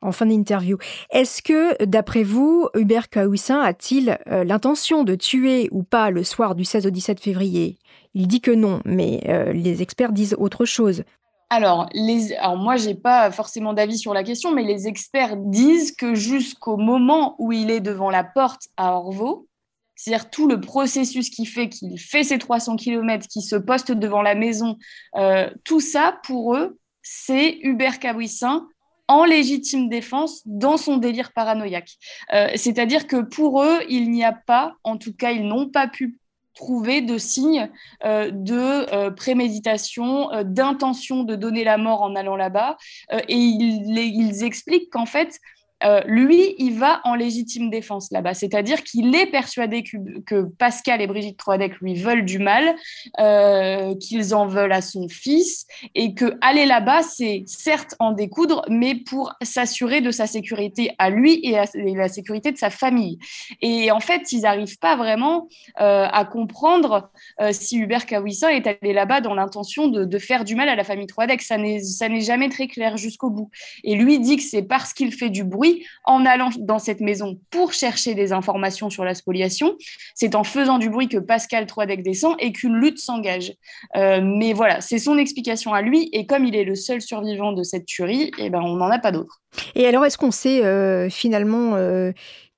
[0.00, 0.78] en fin d'interview.
[1.10, 6.64] Est-ce que, d'après vous, Hubert Kawissin a-t-il l'intention de tuer ou pas le soir du
[6.64, 7.78] 16 au 17 février
[8.14, 11.02] Il dit que non, mais euh, les experts disent autre chose.
[11.50, 15.92] Alors, les, alors moi, j'ai pas forcément d'avis sur la question, mais les experts disent
[15.92, 19.48] que jusqu'au moment où il est devant la porte à Orvaux,
[19.94, 24.22] c'est-à-dire tout le processus qui fait qu'il fait ses 300 km, qu'il se poste devant
[24.22, 24.78] la maison,
[25.16, 28.66] euh, tout ça, pour eux, c'est Hubert Cabouissin
[29.08, 31.92] en légitime défense dans son délire paranoïaque.
[32.32, 35.88] Euh, c'est-à-dire que pour eux, il n'y a pas, en tout cas, ils n'ont pas
[35.88, 36.18] pu
[36.54, 37.68] trouver de signes
[38.04, 38.54] euh, de
[38.94, 42.76] euh, préméditation, d'intention de donner la mort en allant là-bas.
[43.12, 45.40] et ils, ils expliquent qu'en fait,
[45.84, 48.34] euh, lui, il va en légitime défense là-bas.
[48.34, 52.74] C'est-à-dire qu'il est persuadé que, Pascal et Brigitte Troadec lui veulent du mal,
[53.20, 58.64] euh, qu'ils en veulent à son fils, et que aller là-bas, c'est certes en découdre,
[58.68, 63.18] mais pour s'assurer de sa sécurité à lui et à la sécurité de sa famille.
[63.60, 65.48] Et en fait, ils n'arrivent pas vraiment
[65.80, 67.10] euh, à comprendre
[67.50, 71.06] si Hubert Kawissin est allé là-bas dans l'intention de, faire du mal à la famille
[71.06, 71.42] Troadec.
[71.42, 73.50] Ça n'est jamais très clair jusqu'au bout.
[73.82, 75.73] Et lui dit que c'est parce qu'il fait du bruit
[76.04, 79.76] en allant dans cette maison pour chercher des informations sur la spoliation.
[80.14, 83.52] C'est en faisant du bruit que Pascal Troidec descend et qu'une lutte s'engage.
[83.96, 86.08] Euh, mais voilà, c'est son explication à lui.
[86.12, 88.98] Et comme il est le seul survivant de cette tuerie, eh ben, on n'en a
[88.98, 89.40] pas d'autre.
[89.74, 92.12] Et alors, est-ce qu'on sait euh, finalement euh,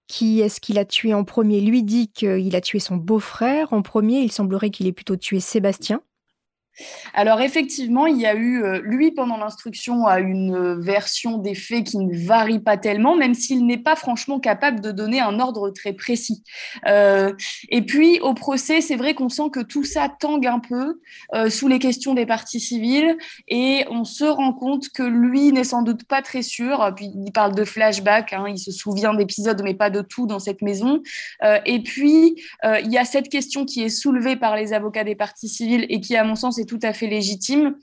[0.08, 1.60] qui est-ce qu'il a tué en premier?
[1.60, 4.20] Lui dit qu'il a tué son beau-frère en premier.
[4.20, 6.00] Il semblerait qu'il ait plutôt tué Sébastien.
[7.14, 11.84] Alors effectivement, il y a eu, euh, lui pendant l'instruction a une version des faits
[11.84, 15.70] qui ne varie pas tellement, même s'il n'est pas franchement capable de donner un ordre
[15.70, 16.42] très précis.
[16.86, 17.32] Euh,
[17.70, 21.00] et puis au procès, c'est vrai qu'on sent que tout ça tangue un peu
[21.34, 23.16] euh, sous les questions des parties civiles,
[23.48, 26.92] et on se rend compte que lui n'est sans doute pas très sûr.
[26.94, 30.38] Puis il parle de flashback, hein, il se souvient d'épisodes, mais pas de tout dans
[30.38, 31.02] cette maison.
[31.64, 35.48] et puis il y a cette question qui est soulevée par les avocats des parties
[35.48, 37.76] civiles et qui, à mon sens, est tout à fait légitime.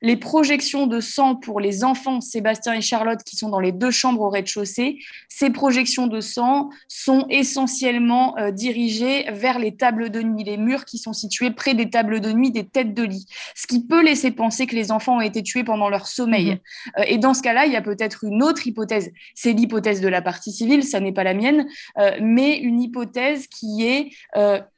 [0.00, 3.90] Les projections de sang pour les enfants Sébastien et Charlotte qui sont dans les deux
[3.90, 10.22] chambres au rez-de-chaussée, ces projections de sang sont essentiellement euh, dirigées vers les tables de
[10.22, 13.26] nuit, les murs qui sont situés près des tables de nuit des têtes de lit,
[13.54, 16.50] ce qui peut laisser penser que les enfants ont été tués pendant leur sommeil.
[16.50, 16.58] Mhm.
[16.98, 19.10] Euh, et dans ce cas-là, il y a peut-être une autre hypothèse.
[19.34, 21.66] C'est l'hypothèse de la partie civile, ça n'est pas la mienne,
[21.98, 24.10] euh, mais une hypothèse qui est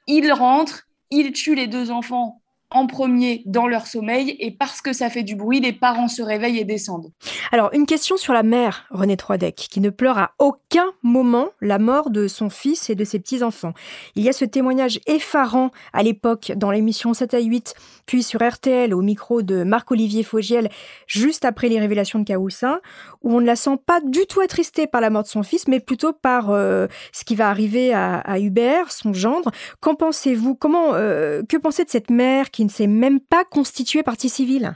[0.06, 2.39] il rentre, il tue les deux enfants
[2.70, 6.22] en premier dans leur sommeil et parce que ça fait du bruit, les parents se
[6.22, 7.10] réveillent et descendent.
[7.52, 11.78] Alors, une question sur la mère, René Troidec, qui ne pleure à aucun moment la
[11.78, 13.72] mort de son fils et de ses petits-enfants.
[14.14, 17.74] Il y a ce témoignage effarant à l'époque dans l'émission 7 à 8,
[18.06, 20.70] puis sur RTL au micro de Marc-Olivier Fogiel,
[21.06, 22.80] juste après les révélations de Caoussin,
[23.22, 25.66] où on ne la sent pas du tout attristée par la mort de son fils,
[25.68, 29.50] mais plutôt par euh, ce qui va arriver à, Hubert, son gendre.
[29.80, 30.54] Qu'en pensez-vous?
[30.54, 34.28] Comment, euh, que pensez de cette mère qui qui ne s'est même pas constituée partie
[34.28, 34.74] civile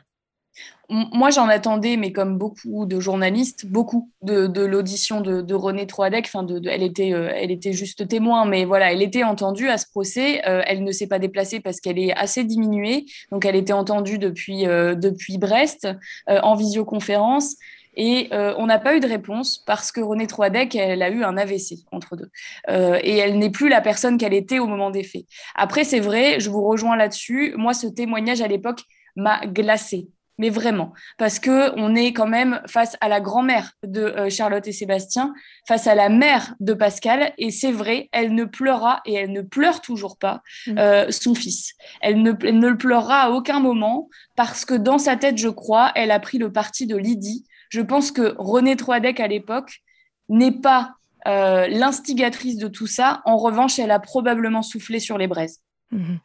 [0.91, 6.26] moi, j'en attendais, mais comme beaucoup de journalistes, beaucoup de, l'audition de, René Troadec.
[6.26, 9.78] Enfin, de, elle, était, euh, elle était juste témoin, mais voilà, elle était entendue à
[9.78, 10.47] ce procès.
[10.47, 13.07] Euh, elle ne s'est pas déplacée parce qu'elle est assez diminuée.
[13.32, 15.89] Donc, elle était entendue depuis, euh, depuis Brest
[16.28, 17.57] en visioconférence.
[17.97, 21.36] Et on n'a pas eu de réponse parce que René Troadec, elle a eu un
[21.36, 22.30] AVC entre deux.
[22.68, 25.24] et elle n'est plus la personne qu'elle était au moment des faits.
[25.55, 27.55] Après, c'est vrai, je vous rejoins là-dessus.
[27.57, 28.82] Moi, ce témoignage à l'époque
[29.16, 34.03] m'a glacé mais vraiment, parce que on est quand même face à la grand-mère de
[34.03, 35.32] euh, Charlotte et Sébastien,
[35.66, 39.42] face à la mère de Pascal, et c'est vrai, elle ne pleura et elle ne
[39.42, 40.78] pleure toujours pas mm.
[40.78, 41.74] euh, son fils.
[42.01, 45.92] Elle ne, ne le pleurera à aucun moment parce que dans sa tête, je crois,
[45.95, 47.45] elle a pris le parti de Lydie.
[47.75, 49.81] Je pense que René Troadec à l'époque
[50.29, 50.95] n'est pas
[51.27, 53.20] euh, l'instigatrice de tout ça.
[53.25, 55.61] En revanche, elle a probablement soufflé sur les braises.
[55.91, 56.20] Mhm.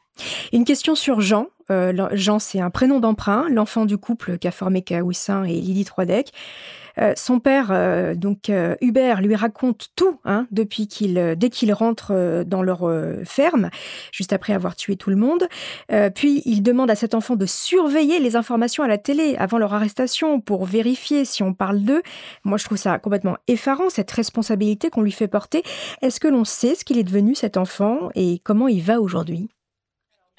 [0.53, 1.47] Une question sur Jean.
[1.72, 6.32] Euh, Jean, c'est un prénom d'emprunt, l'enfant du couple qu'a formé Kaoussin et Lydie Troidec.
[6.97, 8.51] Euh, son père, euh, donc
[8.82, 12.89] Hubert, lui raconte tout hein, depuis qu'il, dès qu'il rentre dans leur
[13.24, 13.70] ferme,
[14.11, 15.47] juste après avoir tué tout le monde.
[16.15, 19.74] puis il demande à cet enfant de surveiller les informations à la télé avant leur
[19.74, 22.01] arrestation pour vérifier si on parle d'eux.
[22.43, 25.63] Moi, je trouve ça complètement effarant cette responsabilité qu'on lui fait porter.
[26.01, 29.49] Est-ce que l'on sait ce qu'il est devenu cet enfant et comment il va aujourd'hui?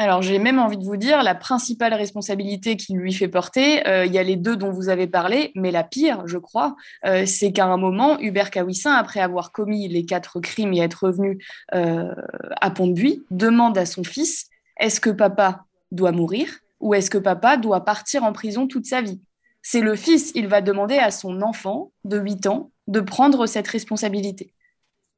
[0.00, 4.06] Alors, j'ai même envie de vous dire, la principale responsabilité qu'il lui fait porter, euh,
[4.06, 6.74] il y a les deux dont vous avez parlé, mais la pire, je crois,
[7.04, 11.04] euh, c'est qu'à un moment, Hubert Kawissin, après avoir commis les quatre crimes et être
[11.04, 11.44] revenu
[11.74, 12.14] euh,
[12.62, 14.48] à Pont-de-Buis, demande à son fils
[14.78, 16.48] est-ce que papa doit mourir
[16.80, 19.20] ou est-ce que papa doit partir en prison toute sa vie?
[19.60, 23.68] C'est le fils, il va demander à son enfant de 8 ans de prendre cette
[23.68, 24.54] responsabilité.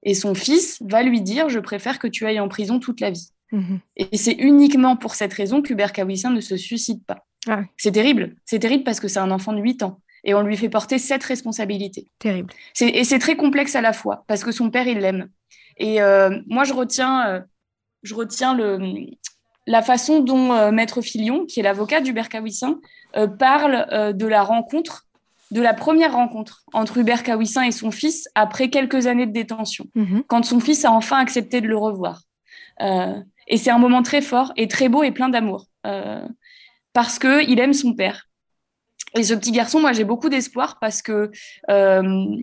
[0.02, 3.12] Et son fils va lui dire je préfère que tu ailles en prison toute la
[3.12, 3.28] vie.
[3.52, 3.80] Mhm.
[3.96, 7.26] Et c'est uniquement pour cette raison qu'Hubert Kawissin ne se suicide pas.
[7.46, 8.34] Ah c'est terrible.
[8.44, 10.00] C'est terrible parce que c'est un enfant de 8 ans.
[10.24, 12.06] Et on lui fait porter cette responsabilité.
[12.18, 12.52] Terrible.
[12.80, 15.28] Et c'est très complexe à la fois parce que son père, il l'aime.
[15.78, 17.40] Et euh, moi, je retiens, euh,
[18.02, 18.78] je retiens le,
[19.66, 22.80] la façon dont euh, Maître Filion, qui est l'avocat d'Hubert Kawissin,
[23.38, 25.06] parle de la rencontre,
[25.50, 29.84] de la première rencontre entre Hubert Kawissin et son fils après quelques années de détention,
[29.94, 30.22] mhm.
[30.28, 32.22] quand son fils a enfin accepté de le revoir.
[33.52, 36.26] Et c'est un moment très fort et très beau et plein d'amour euh,
[36.94, 38.30] parce que il aime son père.
[39.14, 41.30] Et ce petit garçon, moi, j'ai beaucoup d'espoir parce que
[41.68, 42.36] euh,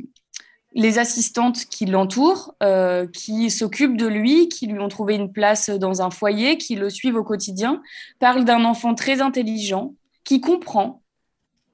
[0.74, 5.72] les assistantes qui l'entourent, euh, qui s'occupent de lui, qui lui ont trouvé une place
[5.72, 7.82] dans un foyer, qui le suivent au quotidien,
[8.20, 11.02] parlent d'un enfant très intelligent, qui comprend,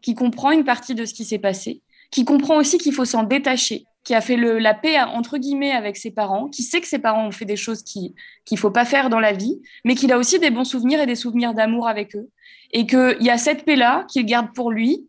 [0.01, 3.23] qui comprend une partie de ce qui s'est passé, qui comprend aussi qu'il faut s'en
[3.23, 6.87] détacher, qui a fait le, la paix entre guillemets avec ses parents, qui sait que
[6.87, 8.13] ses parents ont fait des choses qu'il
[8.51, 11.07] ne faut pas faire dans la vie, mais qu'il a aussi des bons souvenirs et
[11.07, 12.29] des souvenirs d'amour avec eux.
[12.71, 15.07] Et qu'il y a cette paix-là qu'il garde pour lui.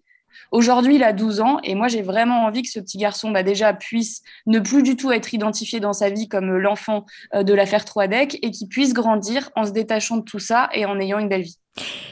[0.52, 3.42] Aujourd'hui, il a 12 ans et moi, j'ai vraiment envie que ce petit garçon, bah,
[3.42, 7.54] déjà, puisse ne plus du tout être identifié dans sa vie comme l'enfant euh, de
[7.54, 11.18] l'affaire Troadec et qu'il puisse grandir en se détachant de tout ça et en ayant
[11.18, 11.58] une belle vie.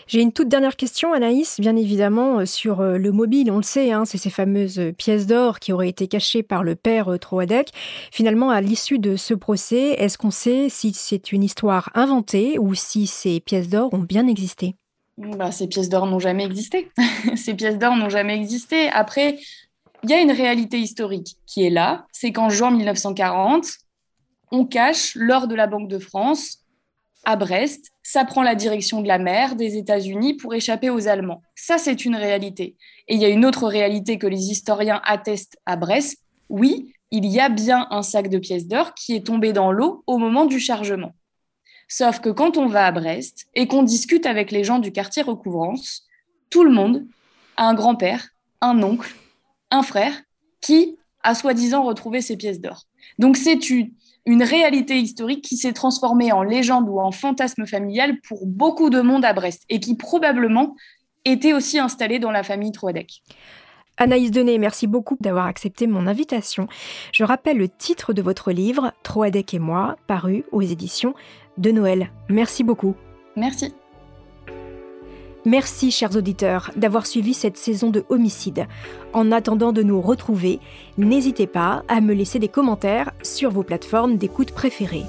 [0.07, 3.51] J'ai une toute dernière question, Anaïs, bien évidemment, euh, sur euh, le mobile.
[3.51, 6.63] On le sait, hein, c'est ces fameuses euh, pièces d'or qui auraient été cachées par
[6.63, 7.71] le père Troadec.
[8.13, 12.75] Finalement, à l'issue de ce procès, est-ce qu'on sait si c'est une histoire inventée ou
[12.75, 14.75] si ces pièces d'or ont bien existé?
[15.19, 16.91] Bah, Ces pièces d'or n'ont jamais existé.
[17.37, 18.89] ces pièces d'or n'ont jamais existé.
[18.89, 19.39] Après,
[20.03, 22.07] il y a une réalité historique qui est là.
[22.13, 23.67] C'est qu'en juin 1940,
[24.53, 26.59] on cache l'or de la Banque de France
[27.25, 27.91] à Brest.
[28.03, 31.43] Ça prend la direction de la mer des États-Unis pour échapper aux Allemands.
[31.55, 32.77] Ça, c'est une réalité.
[33.09, 36.19] Et il y a une autre réalité que les historiens attestent à Brest.
[36.49, 40.03] Oui, il y a bien un sac de pièces d'or qui est tombé dans l'eau
[40.07, 41.13] au moment du chargement.
[41.89, 45.23] Sauf que quand on va à Brest et qu'on discute avec les gens du quartier
[45.23, 46.07] Recouvrance,
[46.51, 47.07] tout le monde
[47.57, 48.29] a un grand-père,
[48.61, 49.15] un oncle,
[49.71, 50.13] un frère
[50.61, 52.85] qui a soi-disant retrouvé ces pièces d'or.
[53.19, 53.91] Donc c'est une,
[54.27, 59.01] une réalité historique qui s'est transformée en légende ou en fantasme familial pour beaucoup de
[59.01, 60.77] monde à Brest et qui probablement
[61.25, 63.23] était aussi installé dans la famille Troadec.
[63.97, 66.67] Anaïs Denet, merci beaucoup d'avoir accepté mon invitation.
[67.13, 71.15] Je rappelle le titre de votre livre, Troadec et moi, paru aux éditions
[71.59, 72.11] de Noël.
[72.29, 72.95] Merci beaucoup.
[73.37, 73.75] Merci.
[75.47, 78.67] Merci, chers auditeurs, d'avoir suivi cette saison de Homicide.
[79.13, 80.59] En attendant de nous retrouver,
[80.97, 85.05] n'hésitez pas à me laisser des commentaires sur vos plateformes d'écoute préférées.